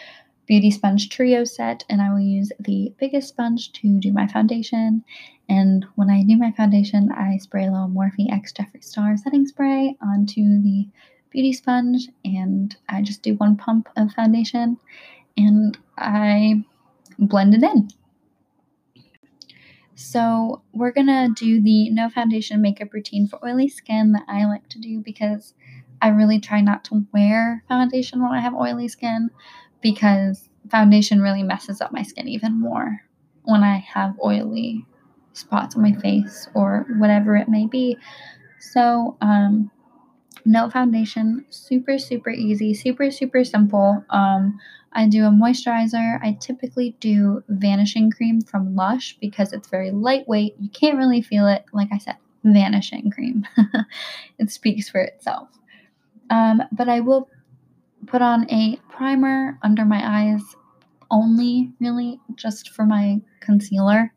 Beauty 0.45 0.71
Sponge 0.71 1.09
Trio 1.09 1.45
set, 1.45 1.85
and 1.89 2.01
I 2.01 2.11
will 2.11 2.19
use 2.19 2.51
the 2.59 2.93
biggest 2.99 3.29
sponge 3.29 3.71
to 3.73 3.99
do 3.99 4.11
my 4.11 4.27
foundation. 4.27 5.03
And 5.47 5.85
when 5.95 6.09
I 6.09 6.23
do 6.23 6.37
my 6.37 6.51
foundation, 6.51 7.11
I 7.11 7.37
spray 7.37 7.65
a 7.65 7.71
little 7.71 7.87
Morphe 7.87 8.31
X 8.31 8.51
Jeffree 8.51 8.83
Star 8.83 9.15
setting 9.15 9.45
spray 9.45 9.95
onto 10.01 10.61
the 10.61 10.87
beauty 11.29 11.53
sponge, 11.53 12.09
and 12.25 12.75
I 12.89 13.01
just 13.01 13.23
do 13.23 13.35
one 13.35 13.55
pump 13.55 13.87
of 13.95 14.11
foundation, 14.11 14.77
and 15.37 15.77
I 15.97 16.63
blend 17.17 17.55
it 17.55 17.63
in. 17.63 17.89
So, 19.95 20.61
we're 20.73 20.91
gonna 20.91 21.29
do 21.29 21.61
the 21.61 21.89
no 21.91 22.09
foundation 22.09 22.61
makeup 22.61 22.93
routine 22.93 23.27
for 23.27 23.43
oily 23.45 23.69
skin 23.69 24.11
that 24.13 24.25
I 24.27 24.45
like 24.45 24.67
to 24.69 24.79
do 24.79 24.99
because 24.99 25.53
I 26.01 26.09
really 26.09 26.39
try 26.39 26.61
not 26.61 26.83
to 26.85 27.05
wear 27.13 27.63
foundation 27.69 28.21
when 28.21 28.31
I 28.31 28.41
have 28.41 28.53
oily 28.53 28.87
skin 28.87 29.29
because 29.83 30.49
foundation 30.71 31.21
really 31.21 31.43
messes 31.43 31.81
up 31.81 31.91
my 31.91 32.01
skin 32.01 32.27
even 32.27 32.59
more 32.59 33.01
when 33.43 33.63
I 33.63 33.77
have 33.77 34.15
oily 34.23 34.85
spots 35.33 35.75
on 35.75 35.81
my 35.81 35.93
face 35.93 36.47
or 36.55 36.85
whatever 36.97 37.35
it 37.35 37.49
may 37.49 37.67
be. 37.67 37.97
So, 38.59 39.17
um, 39.21 39.69
no 40.45 40.69
foundation, 40.69 41.45
super, 41.49 41.97
super 41.97 42.29
easy, 42.29 42.73
super, 42.73 43.11
super 43.11 43.43
simple. 43.43 44.03
Um, 44.09 44.59
I 44.93 45.07
do 45.07 45.25
a 45.25 45.29
moisturizer. 45.29 46.19
I 46.21 46.37
typically 46.39 46.95
do 46.99 47.43
vanishing 47.47 48.11
cream 48.11 48.41
from 48.41 48.75
Lush 48.75 49.17
because 49.19 49.53
it's 49.53 49.67
very 49.67 49.91
lightweight. 49.91 50.55
You 50.59 50.69
can't 50.69 50.97
really 50.97 51.21
feel 51.21 51.47
it. 51.47 51.65
Like 51.73 51.89
I 51.91 51.97
said, 51.97 52.17
vanishing 52.43 53.09
cream. 53.09 53.47
it 54.39 54.51
speaks 54.51 54.89
for 54.89 55.01
itself. 55.01 55.49
Um, 56.29 56.63
but 56.71 56.89
I 56.89 56.99
will 56.99 57.29
put 58.07 58.21
on 58.21 58.49
a 58.49 58.77
primer 58.89 59.57
under 59.63 59.85
my 59.85 60.01
eyes 60.03 60.41
only, 61.11 61.71
really, 61.79 62.19
just 62.35 62.69
for 62.71 62.85
my 62.85 63.21
concealer. 63.39 64.13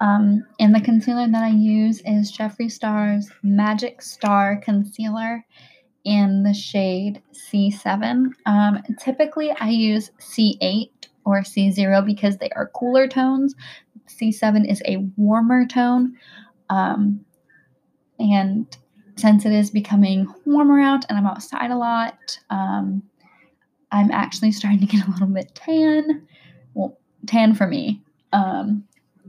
Um, 0.00 0.44
and 0.60 0.74
the 0.74 0.80
concealer 0.80 1.28
that 1.28 1.42
I 1.42 1.48
use 1.48 2.02
is 2.04 2.36
Jeffree 2.36 2.70
Star's 2.70 3.30
Magic 3.42 4.00
Star 4.00 4.60
Concealer 4.60 5.44
in 6.04 6.42
the 6.42 6.54
shade 6.54 7.22
C7. 7.32 8.30
Um, 8.46 8.82
typically, 9.00 9.50
I 9.52 9.68
use 9.68 10.10
C8 10.20 10.90
or 11.24 11.42
C0 11.42 12.06
because 12.06 12.38
they 12.38 12.50
are 12.50 12.70
cooler 12.74 13.08
tones. 13.08 13.54
C7 14.08 14.70
is 14.70 14.82
a 14.86 14.98
warmer 15.16 15.66
tone. 15.66 16.14
Um, 16.70 17.24
and 18.18 18.66
since 19.18 19.44
it 19.44 19.52
is 19.52 19.70
becoming 19.70 20.32
warmer 20.44 20.80
out 20.80 21.04
and 21.08 21.18
I'm 21.18 21.26
outside 21.26 21.70
a 21.70 21.76
lot, 21.76 22.38
um, 22.50 23.02
I'm 23.90 24.10
actually 24.10 24.52
starting 24.52 24.80
to 24.80 24.86
get 24.86 25.06
a 25.06 25.10
little 25.10 25.26
bit 25.26 25.54
tan. 25.54 26.26
Well, 26.74 26.98
tan 27.26 27.54
for 27.54 27.66
me. 27.66 28.02
Um, 28.32 28.84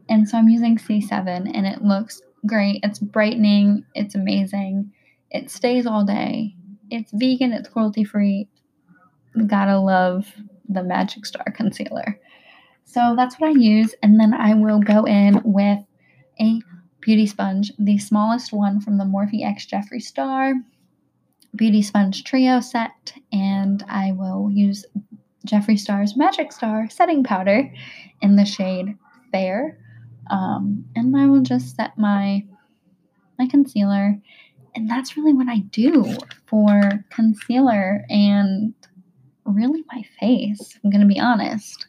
and 0.09 0.27
so 0.27 0.37
I'm 0.37 0.49
using 0.49 0.77
C7 0.77 1.51
and 1.53 1.65
it 1.65 1.83
looks 1.83 2.21
great. 2.45 2.79
It's 2.83 2.99
brightening, 2.99 3.85
it's 3.95 4.15
amazing. 4.15 4.91
It 5.31 5.49
stays 5.49 5.85
all 5.85 6.03
day. 6.03 6.55
It's 6.89 7.11
vegan, 7.13 7.53
it's 7.53 7.69
cruelty 7.69 8.03
free. 8.03 8.47
Gotta 9.47 9.77
love 9.77 10.31
the 10.67 10.83
Magic 10.83 11.25
Star 11.25 11.45
concealer. 11.55 12.19
So 12.85 13.13
that's 13.15 13.39
what 13.39 13.49
I 13.49 13.59
use. 13.59 13.93
And 14.01 14.19
then 14.19 14.33
I 14.33 14.55
will 14.55 14.79
go 14.79 15.05
in 15.05 15.41
with 15.43 15.79
a 16.41 16.61
beauty 17.01 17.25
sponge, 17.25 17.71
the 17.79 17.97
smallest 17.97 18.51
one 18.53 18.81
from 18.81 18.97
the 18.97 19.05
Morphe 19.05 19.45
X 19.45 19.65
Jeffree 19.65 20.01
Star 20.01 20.53
beauty 21.55 21.81
sponge 21.81 22.23
trio 22.23 22.59
set, 22.59 23.13
and 23.31 23.83
I 23.89 24.11
will 24.11 24.49
use 24.51 24.85
Jeffree 25.47 25.79
Star's 25.79 26.15
Magic 26.15 26.51
Star 26.51 26.89
setting 26.89 27.23
powder 27.23 27.71
in 28.21 28.35
the 28.35 28.45
shade 28.45 28.97
Fair. 29.31 29.77
Um, 30.29 30.85
and 30.95 31.15
I 31.15 31.27
will 31.27 31.41
just 31.41 31.75
set 31.75 31.97
my 31.97 32.45
my 33.37 33.47
concealer, 33.47 34.19
and 34.75 34.89
that's 34.89 35.15
really 35.17 35.33
what 35.33 35.47
I 35.47 35.59
do 35.59 36.17
for 36.45 37.05
concealer 37.09 38.05
and 38.09 38.73
really 39.45 39.83
my 39.91 40.03
face. 40.19 40.77
I'm 40.83 40.89
gonna 40.91 41.05
be 41.07 41.19
honest. 41.19 41.87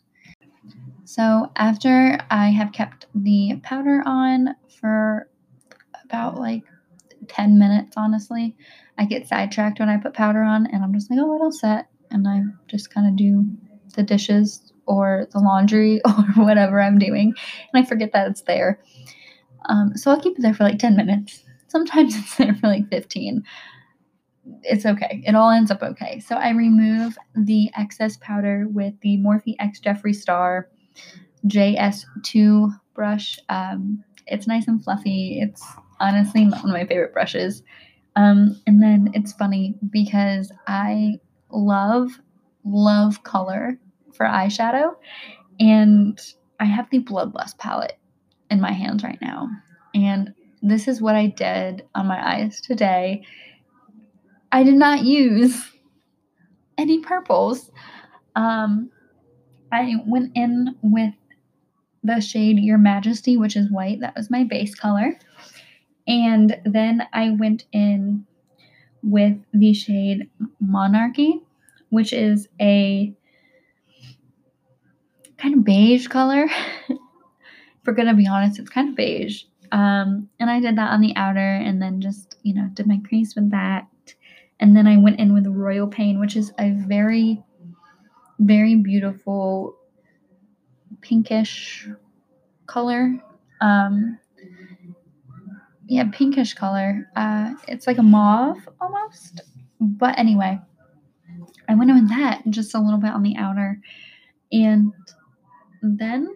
So 1.11 1.51
after 1.57 2.21
I 2.31 2.51
have 2.51 2.71
kept 2.71 3.07
the 3.17 3.59
powder 3.65 4.01
on 4.07 4.55
for 4.81 5.29
about 6.05 6.39
like 6.39 6.63
10 7.27 7.59
minutes, 7.59 7.95
honestly, 7.97 8.57
I 8.97 9.07
get 9.07 9.27
sidetracked 9.27 9.81
when 9.81 9.89
I 9.89 9.97
put 9.97 10.15
powder 10.15 10.45
on, 10.45 10.67
and 10.67 10.85
I'm 10.85 10.95
just 10.95 11.11
like, 11.11 11.19
oh, 11.21 11.35
it'll 11.35 11.51
set. 11.51 11.89
And 12.13 12.29
I 12.29 12.43
just 12.69 12.95
kind 12.95 13.09
of 13.09 13.17
do 13.17 13.45
the 13.97 14.05
dishes 14.05 14.73
or 14.87 15.27
the 15.33 15.41
laundry 15.41 16.01
or 16.07 16.45
whatever 16.45 16.81
I'm 16.81 17.01
doing, 17.01 17.35
and 17.73 17.85
I 17.85 17.85
forget 17.85 18.13
that 18.13 18.29
it's 18.29 18.43
there. 18.43 18.81
Um, 19.69 19.97
so 19.97 20.13
I'll 20.13 20.21
keep 20.21 20.39
it 20.39 20.43
there 20.43 20.55
for 20.55 20.63
like 20.63 20.79
10 20.79 20.95
minutes. 20.95 21.43
Sometimes 21.67 22.15
it's 22.19 22.37
there 22.37 22.55
for 22.55 22.69
like 22.69 22.89
15. 22.89 23.43
It's 24.63 24.87
okay. 24.87 25.25
It 25.27 25.35
all 25.35 25.51
ends 25.51 25.73
up 25.73 25.83
okay. 25.83 26.21
So 26.21 26.37
I 26.37 26.51
remove 26.51 27.19
the 27.35 27.69
excess 27.77 28.17
powder 28.19 28.69
with 28.71 28.95
the 29.01 29.19
Morphe 29.19 29.57
X 29.59 29.81
Jeffree 29.81 30.15
Star 30.15 30.69
JS2 31.47 32.79
brush. 32.95 33.39
Um, 33.49 34.05
it's 34.27 34.47
nice 34.47 34.69
and 34.69 34.83
fluffy. 34.83 35.41
It's 35.41 35.65
honestly 35.99 36.45
one 36.45 36.61
of 36.61 36.65
my 36.65 36.87
favorite 36.87 37.13
brushes. 37.13 37.63
Um, 38.17 38.61
and 38.67 38.83
then 38.83 39.11
it's 39.15 39.33
funny 39.33 39.75
because 39.91 40.53
I 40.67 41.19
love, 41.51 42.11
love 42.65 43.23
color 43.23 43.79
for 44.13 44.27
eyeshadow. 44.27 44.95
And 45.59 46.21
I 46.59 46.65
have 46.65 46.89
the 46.91 47.01
Bloodlust 47.01 47.59
palette 47.59 47.99
in 48.51 48.61
my 48.61 48.73
hands 48.73 49.03
right 49.03 49.19
now. 49.21 49.49
And 49.95 50.35
this 50.63 50.89
is 50.89 51.01
what 51.01 51.15
I 51.15 51.27
did 51.27 51.87
on 51.95 52.07
my 52.07 52.35
eyes 52.35 52.61
today. 52.61 53.23
I 54.53 54.63
did 54.63 54.75
not 54.75 55.05
use 55.05 55.63
any 56.79 57.01
purples. 57.01 57.71
Um, 58.37 58.91
I 59.73 59.97
went 60.07 60.33
in 60.35 60.77
with 60.83 61.15
the 62.03 62.21
shade 62.21 62.59
Your 62.59 62.79
Majesty, 62.79 63.37
which 63.37 63.57
is 63.57 63.71
white. 63.71 64.01
That 64.01 64.17
was 64.17 64.31
my 64.31 64.45
base 64.45 64.75
color. 64.75 65.19
And 66.07 66.59
then 66.65 67.07
I 67.13 67.31
went 67.31 67.65
in 67.73 68.27
with 69.03 69.37
the 69.53 69.73
shade 69.75 70.29
Monarchy, 70.61 71.41
which 71.91 72.13
is 72.13 72.49
a 72.61 73.15
kind 75.39 75.55
of 75.55 75.65
beige 75.65 76.07
color. 76.09 76.47
if 76.89 76.99
we're 77.87 77.95
gonna 77.95 78.15
be 78.15 78.27
honest, 78.27 78.59
it's 78.59 78.71
kind 78.71 78.89
of 78.91 78.97
beige. 78.97 79.45
Um, 79.73 80.29
and 80.39 80.51
I 80.51 80.61
did 80.61 80.77
that 80.77 80.91
on 80.91 81.01
the 81.01 81.15
outer 81.17 81.39
and 81.39 81.81
then 81.81 82.01
just, 82.01 82.37
you 82.43 82.55
know, 82.55 82.69
did 82.75 82.87
my 82.87 83.01
crease 83.09 83.35
with 83.35 83.51
that. 83.53 83.87
And 84.59 84.77
then 84.77 84.87
I 84.87 84.97
went 84.97 85.21
in 85.21 85.33
with 85.33 85.47
Royal 85.47 85.87
Pain, 85.87 86.19
which 86.19 86.37
is 86.37 86.53
a 86.59 86.71
very, 86.71 87.43
very 88.41 88.75
beautiful 88.77 89.77
pinkish 91.03 91.89
color. 92.67 93.23
Um, 93.61 94.19
yeah, 95.87 96.05
pinkish 96.13 96.55
color. 96.55 97.09
Uh, 97.17 97.55
it's 97.69 97.87
like 97.87 97.99
a 97.99 98.03
mauve 98.03 98.69
almost. 98.81 99.43
But 99.81 100.19
anyway, 100.19 100.61
I 101.69 101.75
went 101.75 101.93
with 101.93 102.09
that 102.09 102.43
just 102.51 102.75
a 102.75 102.81
little 102.81 102.99
bit 102.99 103.13
on 103.13 103.23
the 103.23 103.37
outer. 103.37 103.81
And 104.53 104.93
then 105.83 106.29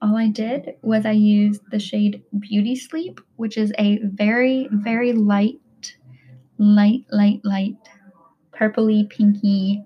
all 0.00 0.16
I 0.16 0.28
did 0.28 0.74
was 0.82 1.06
I 1.06 1.12
used 1.12 1.62
the 1.70 1.78
shade 1.78 2.22
Beauty 2.38 2.74
Sleep, 2.74 3.20
which 3.36 3.56
is 3.56 3.72
a 3.78 3.98
very, 4.02 4.68
very 4.72 5.12
light, 5.12 5.96
light, 6.58 7.04
light, 7.10 7.40
light, 7.44 7.76
purpley, 8.52 9.08
pinky, 9.08 9.84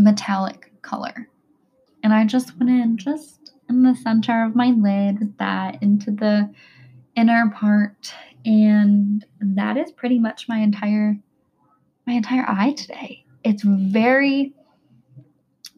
metallic 0.00 0.72
color. 0.82 1.28
And 2.02 2.12
I 2.12 2.24
just 2.24 2.58
went 2.58 2.70
in 2.70 2.96
just 2.96 3.52
in 3.68 3.82
the 3.82 3.94
center 3.94 4.44
of 4.44 4.56
my 4.56 4.68
lid 4.70 5.20
with 5.20 5.36
that 5.38 5.82
into 5.82 6.10
the 6.10 6.52
inner 7.16 7.50
part. 7.54 8.12
And 8.44 9.24
that 9.40 9.76
is 9.76 9.92
pretty 9.92 10.18
much 10.18 10.48
my 10.48 10.58
entire 10.58 11.16
my 12.06 12.14
entire 12.14 12.44
eye 12.48 12.72
today. 12.72 13.24
It's 13.44 13.62
very 13.62 14.54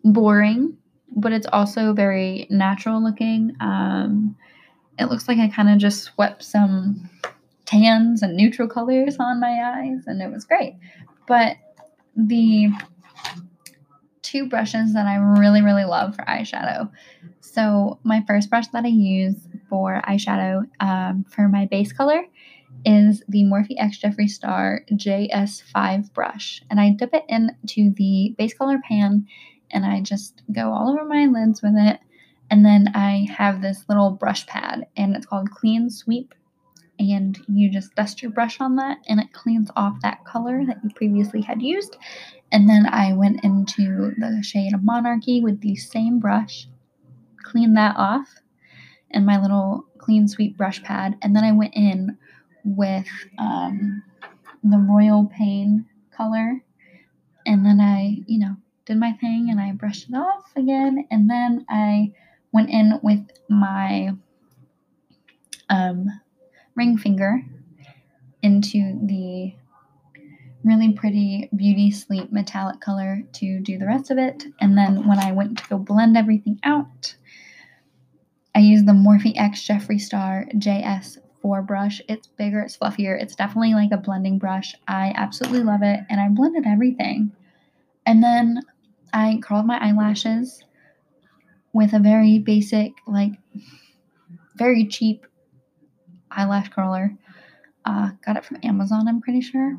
boring 0.05 0.79
but 1.17 1.33
it's 1.33 1.47
also 1.53 1.93
very 1.93 2.47
natural 2.51 3.03
looking. 3.03 3.55
Um, 3.61 4.37
it 4.99 5.07
looks 5.07 5.29
like 5.29 5.39
I 5.39 5.49
kind 5.49 5.69
of 5.69 5.79
just 5.79 6.03
swept 6.03 6.43
some 6.43 7.11
tans 7.65 8.23
and 8.23 8.37
neutral 8.37 8.69
colors 8.69 9.17
on 9.19 9.41
my 9.41 9.63
eyes, 9.77 10.05
and 10.07 10.21
it 10.23 10.31
was 10.31 10.45
great. 10.45 10.77
But 11.27 11.57
the 12.17 12.71
two 14.33 14.49
brushes 14.49 14.95
that 14.95 15.07
I 15.07 15.17
really, 15.17 15.61
really 15.61 15.85
love 15.85 16.17
for 16.17 16.23
eyeshadow. 16.23 16.91
So, 17.41 17.99
my 18.03 18.25
first 18.27 18.49
brush 18.49 18.67
that 18.69 18.85
I 18.85 18.89
use 18.89 19.37
for 19.69 20.01
eyeshadow 20.09 20.65
um, 20.81 21.25
for 21.29 21.49
my 21.49 21.67
base 21.67 21.93
color 21.93 22.25
is 22.85 23.23
the 23.29 23.45
Morphe 23.45 23.75
X 23.77 23.99
Jeffree 23.99 24.31
Star 24.31 24.85
JS5 24.91 26.13
brush. 26.15 26.63
And 26.71 26.81
I 26.81 26.91
dip 26.91 27.13
it 27.13 27.25
into 27.29 27.93
the 27.97 28.35
base 28.39 28.55
color 28.55 28.79
pan 28.89 29.27
and 29.71 29.85
I 29.85 30.01
just 30.01 30.43
go 30.51 30.73
all 30.73 30.91
over 30.91 31.05
my 31.05 31.27
lids 31.27 31.63
with 31.63 31.75
it. 31.77 32.01
And 32.51 32.65
then 32.65 32.89
I 32.95 33.27
have 33.31 33.63
this 33.63 33.85
little 33.89 34.11
brush 34.11 34.47
pad 34.47 34.87
and 34.97 35.15
it's 35.15 35.27
called 35.27 35.51
Clean 35.51 35.91
Sweep. 35.91 36.35
And 36.99 37.39
you 37.49 37.71
just 37.71 37.95
dust 37.97 38.23
your 38.23 38.31
brush 38.31 38.61
on 38.61 38.77
that 38.77 38.99
and 39.09 39.19
it 39.19 39.33
cleans 39.33 39.71
off 39.77 40.01
that 40.03 40.25
color 40.25 40.65
that 40.67 40.79
you 40.85 40.91
previously 40.95 41.41
had 41.41 41.61
used. 41.61 41.97
And 42.53 42.69
then 42.69 42.87
I 42.87 43.15
went 43.15 43.43
into 43.43 44.02
the 44.31 44.43
shade 44.43 44.75
of 44.75 44.85
Monarchy 44.85 45.41
with 45.41 45.61
the 45.61 45.77
same 45.77 46.19
brush, 46.19 46.69
cleaned 47.43 47.77
that 47.77 47.97
off, 47.97 48.29
and 49.11 49.27
my 49.27 49.41
little 49.41 49.87
clean 49.99 50.29
sweep 50.29 50.57
brush 50.57 50.83
pad. 50.83 51.17
And 51.23 51.35
then 51.35 51.45
I 51.45 51.53
went 51.53 51.75
in 51.75 52.19
with 52.65 53.09
um, 53.39 54.03
the 54.63 54.79
Royal 54.79 55.27
Pain 55.27 55.87
color. 56.15 56.63
And 57.47 57.65
then 57.67 57.81
I, 57.81 58.19
you 58.27 58.39
know, 58.39 58.57
did 58.85 58.99
my 58.99 59.13
thing 59.13 59.49
and 59.51 59.61
I 59.61 59.73
brushed 59.73 60.09
it 60.09 60.15
off 60.15 60.51
again. 60.57 61.07
And 61.11 61.29
then 61.29 61.65
I 61.69 62.13
went 62.53 62.71
in 62.71 62.99
with 63.03 63.27
my 63.49 64.11
um, 65.69 66.09
ring 66.75 66.99
finger 66.99 67.43
into 68.43 68.99
the 69.07 69.55
really 70.65 70.93
pretty 70.93 71.49
Beauty 71.55 71.91
Sleep 71.91 72.33
metallic 72.33 72.81
color 72.81 73.23
to 73.35 73.61
do 73.61 73.79
the 73.79 73.87
rest 73.87 74.11
of 74.11 74.19
it. 74.19 74.45
And 74.61 74.77
then 74.77 75.07
when 75.07 75.19
I 75.19 75.33
went 75.33 75.59
to 75.59 75.69
go 75.69 75.79
blend 75.79 76.17
everything 76.17 76.59
out, 76.63 77.15
I 78.55 78.61
used 78.61 78.87
the 78.87 78.93
Morphe 78.93 79.33
X 79.37 79.67
Jeffree 79.67 80.01
Star 80.01 80.47
JS4 80.55 81.67
brush. 81.67 82.01
It's 82.09 82.29
bigger, 82.29 82.61
it's 82.61 82.77
fluffier, 82.77 83.21
it's 83.21 83.35
definitely 83.35 83.75
like 83.75 83.93
a 83.93 83.97
blending 83.97 84.39
brush. 84.39 84.75
I 84.87 85.13
absolutely 85.17 85.63
love 85.63 85.83
it, 85.83 86.01
and 86.11 86.21
I 86.21 86.29
blended 86.29 86.67
everything. 86.67 87.33
And 88.07 88.23
then 88.23 88.61
I 89.13 89.41
curled 89.43 89.67
my 89.67 89.79
eyelashes 89.79 90.65
with 91.73 91.95
a 91.95 91.99
very 91.99 92.39
basic, 92.39 92.93
like, 93.07 93.33
very 94.57 94.87
cheap 94.87 95.27
eyelash 96.31 96.69
curler. 96.69 97.17
Uh, 97.85 98.11
got 98.25 98.37
it 98.37 98.45
from 98.45 98.59
Amazon, 98.63 99.09
I'm 99.09 99.21
pretty 99.21 99.41
sure. 99.41 99.77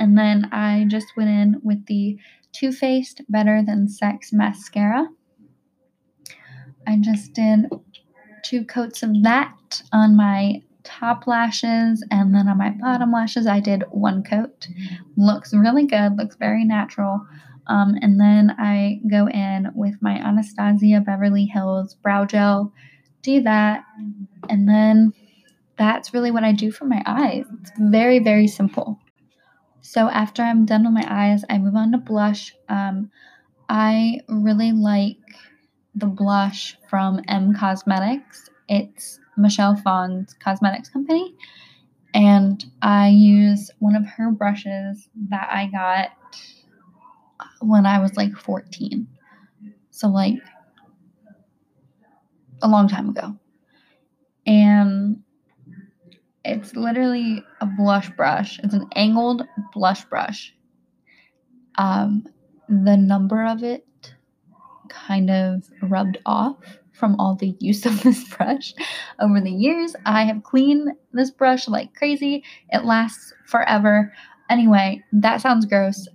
And 0.00 0.16
then 0.16 0.48
I 0.50 0.86
just 0.88 1.16
went 1.16 1.28
in 1.28 1.60
with 1.62 1.84
the 1.86 2.18
Too 2.52 2.72
Faced 2.72 3.20
Better 3.28 3.62
Than 3.64 3.86
Sex 3.86 4.32
mascara. 4.32 5.06
I 6.86 6.96
just 6.96 7.34
did 7.34 7.66
two 8.42 8.64
coats 8.64 9.02
of 9.02 9.22
that 9.22 9.82
on 9.92 10.16
my 10.16 10.62
top 10.82 11.26
lashes 11.26 12.02
and 12.10 12.34
then 12.34 12.48
on 12.48 12.56
my 12.56 12.70
bottom 12.70 13.12
lashes 13.12 13.46
I 13.46 13.60
did 13.60 13.84
one 13.90 14.22
coat. 14.22 14.66
Looks 15.16 15.52
really 15.52 15.86
good, 15.86 16.16
looks 16.16 16.36
very 16.36 16.64
natural. 16.64 17.20
Um, 17.66 17.94
and 18.00 18.18
then 18.18 18.56
I 18.58 19.00
go 19.08 19.28
in 19.28 19.68
with 19.74 19.94
my 20.00 20.12
Anastasia 20.12 21.02
Beverly 21.04 21.44
Hills 21.44 21.94
brow 21.94 22.24
gel, 22.24 22.72
do 23.22 23.42
that, 23.42 23.84
and 24.48 24.66
then 24.66 25.12
that's 25.76 26.14
really 26.14 26.30
what 26.30 26.42
I 26.42 26.52
do 26.52 26.72
for 26.72 26.86
my 26.86 27.02
eyes. 27.04 27.44
It's 27.60 27.72
very, 27.78 28.18
very 28.18 28.46
simple. 28.46 28.98
So 29.90 30.08
after 30.08 30.40
I'm 30.44 30.66
done 30.66 30.84
with 30.84 30.92
my 30.92 31.04
eyes, 31.08 31.42
I 31.50 31.58
move 31.58 31.74
on 31.74 31.90
to 31.90 31.98
blush. 31.98 32.54
Um, 32.68 33.10
I 33.68 34.20
really 34.28 34.70
like 34.70 35.16
the 35.96 36.06
blush 36.06 36.76
from 36.88 37.20
Em 37.26 37.52
Cosmetics. 37.56 38.48
It's 38.68 39.18
Michelle 39.36 39.74
Phan's 39.74 40.32
cosmetics 40.34 40.88
company. 40.90 41.34
And 42.14 42.64
I 42.82 43.08
use 43.08 43.68
one 43.80 43.96
of 43.96 44.06
her 44.06 44.30
brushes 44.30 45.08
that 45.28 45.48
I 45.50 45.66
got 45.66 46.10
when 47.60 47.84
I 47.84 47.98
was 47.98 48.16
like 48.16 48.32
14. 48.36 49.08
So, 49.90 50.06
like, 50.06 50.36
a 52.62 52.68
long 52.68 52.86
time 52.86 53.08
ago. 53.08 53.36
And 54.46 55.24
it's 56.44 56.74
literally 56.74 57.44
a 57.60 57.66
blush 57.66 58.10
brush, 58.10 58.58
it's 58.62 58.74
an 58.74 58.88
angled 58.94 59.42
blush 59.72 60.04
brush. 60.04 60.54
Um, 61.76 62.26
the 62.68 62.96
number 62.96 63.44
of 63.44 63.62
it 63.62 63.86
kind 64.88 65.30
of 65.30 65.68
rubbed 65.82 66.18
off 66.26 66.56
from 66.92 67.16
all 67.18 67.34
the 67.34 67.56
use 67.58 67.86
of 67.86 68.02
this 68.02 68.24
brush 68.36 68.74
over 69.20 69.40
the 69.40 69.50
years. 69.50 69.96
I 70.06 70.24
have 70.24 70.42
cleaned 70.42 70.90
this 71.12 71.30
brush 71.30 71.68
like 71.68 71.94
crazy. 71.94 72.44
It 72.70 72.84
lasts 72.84 73.32
forever. 73.46 74.12
Anyway, 74.48 75.02
that 75.12 75.40
sounds 75.40 75.66
gross. 75.66 76.06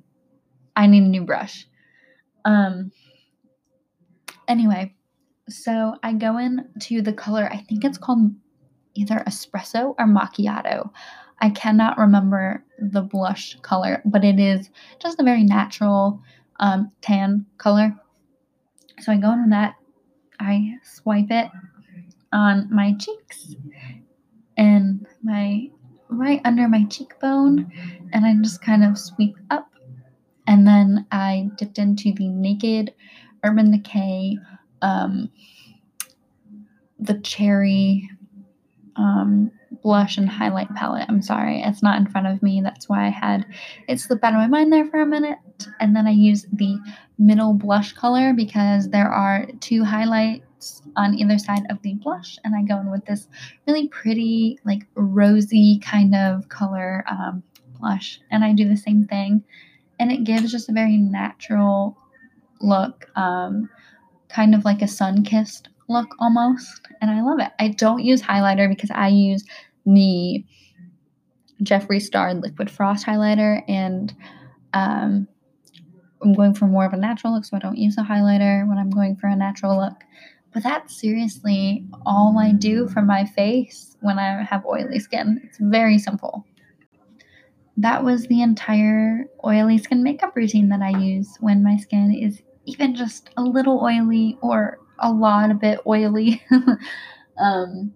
I 0.76 0.88
need 0.88 1.04
a 1.04 1.08
new 1.08 1.24
brush. 1.24 1.68
Um 2.46 2.92
anyway, 4.48 4.94
so 5.50 5.96
I 6.04 6.14
go 6.14 6.38
in 6.38 6.70
to 6.82 7.02
the 7.02 7.14
color, 7.14 7.50
I 7.52 7.58
think 7.58 7.84
it's 7.84 7.98
called 7.98 8.32
either 8.96 9.24
espresso 9.28 9.96
or 10.00 10.06
macchiato. 10.06 10.90
I 11.42 11.50
cannot 11.50 11.98
remember 11.98 12.64
the 12.80 13.02
blush 13.02 13.58
color, 13.62 14.02
but 14.06 14.24
it 14.24 14.40
is 14.40 14.70
just 15.00 15.20
a 15.20 15.24
very 15.24 15.44
natural 15.44 16.22
um, 16.60 16.92
tan 17.02 17.46
color. 17.58 17.96
So 19.02 19.12
I 19.12 19.18
go 19.18 19.32
in 19.34 19.42
with 19.42 19.52
that. 19.52 19.76
I 20.40 20.76
swipe 20.84 21.30
it 21.30 21.50
on 22.32 22.68
my 22.74 22.94
cheeks, 22.94 23.56
and 24.58 25.06
my 25.24 25.70
right 26.10 26.42
under 26.46 26.68
my 26.68 26.86
cheekbone 26.86 27.72
and 28.14 28.26
I 28.26 28.36
just 28.42 28.62
kind 28.62 28.84
of 28.84 28.98
sweep 28.98 29.36
up. 29.50 29.70
And 30.48 30.68
then 30.68 31.06
I 31.12 31.50
dipped 31.58 31.80
into 31.80 32.14
the 32.14 32.30
Naked 32.30 32.94
Urban 33.44 33.72
Decay, 33.72 34.38
um, 34.82 35.32
the 37.00 37.20
cherry 37.20 38.10
um, 38.96 39.52
blush 39.84 40.18
and 40.18 40.30
highlight 40.30 40.74
palette. 40.76 41.06
I'm 41.10 41.22
sorry, 41.22 41.62
it's 41.62 41.84
not 41.84 42.00
in 42.00 42.08
front 42.08 42.28
of 42.28 42.42
me. 42.42 42.62
That's 42.62 42.88
why 42.88 43.06
I 43.06 43.10
had 43.10 43.46
it 43.88 44.00
slip 44.00 44.24
out 44.24 44.34
of 44.34 44.40
my 44.40 44.48
mind 44.48 44.72
there 44.72 44.86
for 44.86 45.02
a 45.02 45.06
minute. 45.06 45.38
And 45.80 45.96
then 45.96 46.08
I 46.08 46.12
use 46.12 46.46
the 46.52 46.78
middle 47.18 47.54
blush 47.54 47.94
color 47.94 48.34
because 48.34 48.90
there 48.90 49.10
are 49.10 49.48
two 49.60 49.84
highlights 49.84 50.82
on 50.96 51.16
either 51.16 51.38
side 51.38 51.64
of 51.70 51.82
the 51.82 51.94
blush. 51.96 52.38
And 52.44 52.56
I 52.56 52.64
go 52.64 52.80
in 52.80 52.92
with 52.92 53.06
this 53.06 53.28
really 53.68 53.88
pretty, 53.88 54.60
like 54.66 54.86
rosy 54.96 55.80
kind 55.84 56.16
of 56.16 56.50
color 56.50 57.04
um, 57.10 57.44
blush. 57.80 58.20
And 58.32 58.44
I 58.44 58.54
do 58.54 58.68
the 58.68 58.78
same 58.78 59.06
thing. 59.06 59.44
And 60.00 60.12
it 60.12 60.24
gives 60.24 60.52
just 60.52 60.70
a 60.70 60.74
very 60.74 60.98
natural 60.98 61.98
look, 62.60 63.10
um, 63.16 63.70
kind 64.28 64.56
of 64.56 64.66
like 64.66 64.82
a 64.82 64.88
sun 64.88 65.24
kissed 65.24 65.70
look 65.88 66.16
almost. 66.20 66.82
And 67.02 67.12
I 67.12 67.22
love 67.22 67.40
it. 67.40 67.52
I 67.60 67.70
don't 67.70 68.04
use 68.04 68.22
highlighter 68.22 68.70
because 68.70 68.92
I 68.92 69.08
use 69.10 69.44
the 69.86 70.44
Jeffree 71.64 72.02
Star 72.02 72.34
Liquid 72.34 72.70
Frost 72.70 73.06
highlighter 73.06 73.64
and 73.68 74.14
um, 74.74 75.28
I'm 76.22 76.34
going 76.34 76.54
for 76.54 76.66
more 76.66 76.86
of 76.86 76.94
a 76.94 76.98
natural 76.98 77.34
look, 77.34 77.46
so 77.46 77.56
I 77.56 77.60
don't 77.60 77.78
use 77.78 77.98
a 77.98 78.02
highlighter 78.02 78.68
when 78.68 78.78
I'm 78.78 78.90
going 78.90 79.16
for 79.16 79.28
a 79.28 79.36
natural 79.36 79.78
look. 79.78 80.04
But 80.54 80.64
that's 80.64 81.00
seriously 81.00 81.86
all 82.06 82.38
I 82.40 82.52
do 82.52 82.88
for 82.88 83.02
my 83.02 83.26
face 83.26 83.98
when 84.02 84.18
I 84.18 84.44
have 84.44 84.66
oily 84.66 85.00
skin. 85.00 85.42
It's 85.44 85.58
very 85.60 86.00
simple. 86.00 86.46
That 87.78 88.04
was 88.04 88.28
the 88.28 88.42
entire 88.42 89.26
oily 89.44 89.78
skin 89.78 90.02
makeup 90.02 90.36
routine 90.36 90.70
that 90.70 90.82
I 90.82 90.98
use 90.98 91.36
when 91.42 91.62
my 91.62 91.78
skin 91.78 92.14
is 92.14 92.42
even 92.66 92.96
just 92.96 93.30
a 93.38 93.44
little 93.44 93.84
oily 93.84 94.38
or 94.42 94.80
a 95.00 95.12
lot 95.12 95.52
a 95.52 95.56
bit 95.56 95.80
oily. 95.86 96.44
um, 97.38 97.94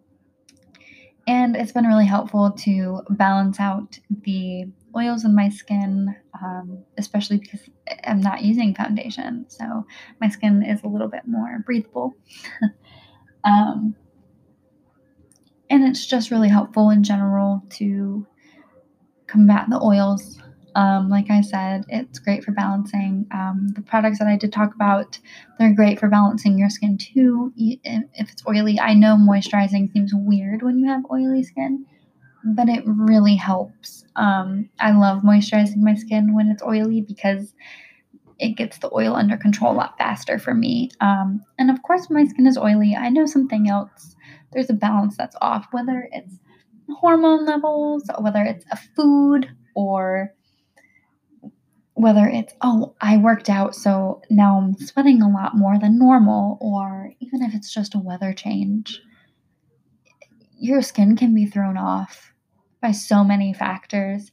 and 1.27 1.55
it's 1.55 1.71
been 1.71 1.85
really 1.85 2.05
helpful 2.05 2.51
to 2.51 3.01
balance 3.11 3.59
out 3.59 3.99
the 4.23 4.65
oils 4.97 5.25
in 5.25 5.35
my 5.35 5.49
skin, 5.49 6.15
um, 6.41 6.83
especially 6.97 7.37
because 7.37 7.61
I'm 8.03 8.19
not 8.19 8.41
using 8.41 8.73
foundation. 8.73 9.45
So 9.47 9.85
my 10.19 10.29
skin 10.29 10.63
is 10.63 10.81
a 10.83 10.87
little 10.87 11.07
bit 11.07 11.27
more 11.27 11.59
breathable. 11.65 12.15
um, 13.43 13.95
and 15.69 15.83
it's 15.83 16.05
just 16.07 16.31
really 16.31 16.49
helpful 16.49 16.89
in 16.89 17.03
general 17.03 17.63
to 17.71 18.25
combat 19.27 19.67
the 19.69 19.79
oils 19.79 20.41
um, 20.79 21.09
like 21.09 21.29
I 21.29 21.41
said, 21.41 21.83
it's 21.89 22.19
great 22.19 22.41
for 22.41 22.51
balancing. 22.51 23.27
Um, 23.33 23.67
the 23.75 23.81
products 23.81 24.17
that 24.19 24.29
I 24.29 24.37
did 24.37 24.53
talk 24.53 24.73
about, 24.73 25.19
they're 25.57 25.73
great 25.73 25.99
for 25.99 26.07
balancing 26.07 26.57
your 26.57 26.69
skin 26.69 26.97
too. 26.97 27.51
If 27.57 28.31
it's 28.31 28.43
oily, 28.47 28.79
I 28.79 28.93
know 28.93 29.17
moisturizing 29.17 29.91
seems 29.91 30.13
weird 30.15 30.61
when 30.61 30.79
you 30.79 30.87
have 30.87 31.03
oily 31.11 31.43
skin, 31.43 31.85
but 32.45 32.69
it 32.69 32.81
really 32.85 33.35
helps. 33.35 34.05
Um, 34.15 34.69
I 34.79 34.91
love 34.91 35.21
moisturizing 35.21 35.81
my 35.81 35.95
skin 35.95 36.33
when 36.33 36.47
it's 36.47 36.63
oily 36.63 37.01
because 37.01 37.53
it 38.39 38.55
gets 38.55 38.77
the 38.77 38.89
oil 38.93 39.17
under 39.17 39.35
control 39.35 39.73
a 39.73 39.75
lot 39.75 39.97
faster 39.97 40.39
for 40.39 40.53
me. 40.53 40.91
Um, 41.01 41.43
and 41.57 41.69
of 41.69 41.83
course, 41.83 42.07
when 42.07 42.23
my 42.23 42.29
skin 42.29 42.47
is 42.47 42.57
oily, 42.57 42.95
I 42.95 43.09
know 43.09 43.25
something 43.25 43.67
else. 43.67 44.15
There's 44.53 44.69
a 44.69 44.73
balance 44.73 45.17
that's 45.17 45.35
off, 45.41 45.67
whether 45.71 46.07
it's 46.13 46.39
hormone 46.89 47.45
levels, 47.45 48.03
whether 48.17 48.43
it's 48.43 48.63
a 48.71 48.77
food, 48.77 49.53
or 49.75 50.33
whether 51.99 52.27
it's, 52.27 52.53
oh, 52.61 52.95
I 53.01 53.17
worked 53.17 53.49
out, 53.49 53.75
so 53.75 54.21
now 54.29 54.57
I'm 54.57 54.77
sweating 54.77 55.21
a 55.21 55.27
lot 55.27 55.57
more 55.57 55.77
than 55.77 55.99
normal, 55.99 56.57
or 56.61 57.11
even 57.19 57.43
if 57.43 57.53
it's 57.53 57.73
just 57.73 57.93
a 57.93 57.99
weather 57.99 58.31
change, 58.31 59.01
your 60.57 60.81
skin 60.81 61.17
can 61.17 61.35
be 61.35 61.45
thrown 61.45 61.75
off 61.75 62.31
by 62.81 62.91
so 62.93 63.21
many 63.25 63.51
factors. 63.51 64.31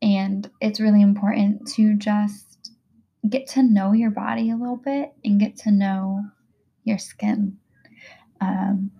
And 0.00 0.48
it's 0.60 0.78
really 0.78 1.02
important 1.02 1.66
to 1.74 1.96
just 1.96 2.70
get 3.28 3.48
to 3.48 3.64
know 3.64 3.92
your 3.92 4.12
body 4.12 4.52
a 4.52 4.56
little 4.56 4.76
bit 4.76 5.14
and 5.24 5.40
get 5.40 5.56
to 5.56 5.72
know 5.72 6.22
your 6.84 6.98
skin. 6.98 7.58
Um, 8.40 8.92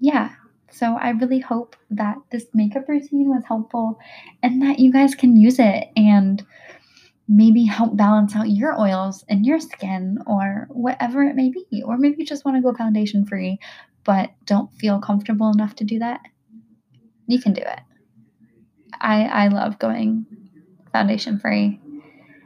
yeah, 0.00 0.35
so 0.76 0.96
I 0.96 1.10
really 1.10 1.40
hope 1.40 1.74
that 1.90 2.18
this 2.30 2.46
makeup 2.52 2.88
routine 2.88 3.30
was 3.30 3.44
helpful 3.46 3.98
and 4.42 4.60
that 4.60 4.78
you 4.78 4.92
guys 4.92 5.14
can 5.14 5.36
use 5.36 5.58
it 5.58 5.88
and 5.96 6.44
maybe 7.28 7.64
help 7.64 7.96
balance 7.96 8.36
out 8.36 8.50
your 8.50 8.78
oils 8.78 9.24
in 9.28 9.42
your 9.42 9.58
skin 9.58 10.18
or 10.26 10.68
whatever 10.70 11.22
it 11.22 11.34
may 11.34 11.50
be. 11.50 11.82
Or 11.82 11.96
maybe 11.96 12.16
you 12.18 12.26
just 12.26 12.44
want 12.44 12.56
to 12.56 12.62
go 12.62 12.76
foundation 12.76 13.24
free 13.24 13.58
but 14.04 14.30
don't 14.44 14.72
feel 14.74 15.00
comfortable 15.00 15.50
enough 15.50 15.74
to 15.76 15.84
do 15.84 15.98
that. 15.98 16.20
You 17.26 17.40
can 17.40 17.54
do 17.54 17.62
it. 17.62 17.80
I 19.00 19.24
I 19.24 19.48
love 19.48 19.78
going 19.78 20.26
foundation 20.92 21.40
free 21.40 21.80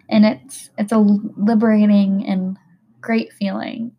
and 0.09 0.25
it's 0.25 0.71
it's 0.79 0.93
a 0.93 0.99
liberating 0.99 2.25
and 2.27 2.57
great 3.01 3.33
feeling 3.33 3.93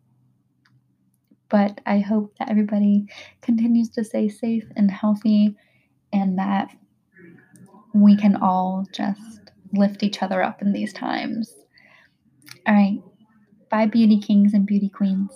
but 1.52 1.80
I 1.86 2.00
hope 2.00 2.34
that 2.40 2.50
everybody 2.50 3.06
continues 3.42 3.90
to 3.90 4.04
stay 4.04 4.28
safe 4.28 4.64
and 4.76 4.90
healthy 4.90 5.56
and 6.12 6.38
that 6.38 6.70
we 7.94 8.16
can 8.16 8.36
all 8.36 8.86
just 8.92 9.40
lift 9.72 10.02
each 10.02 10.22
other 10.22 10.42
up 10.42 10.62
in 10.62 10.72
these 10.72 10.92
times. 10.92 11.54
All 12.66 12.74
right. 12.74 13.00
Bye, 13.70 13.86
beauty 13.86 14.20
kings 14.20 14.54
and 14.54 14.66
beauty 14.66 14.88
queens. 14.88 15.30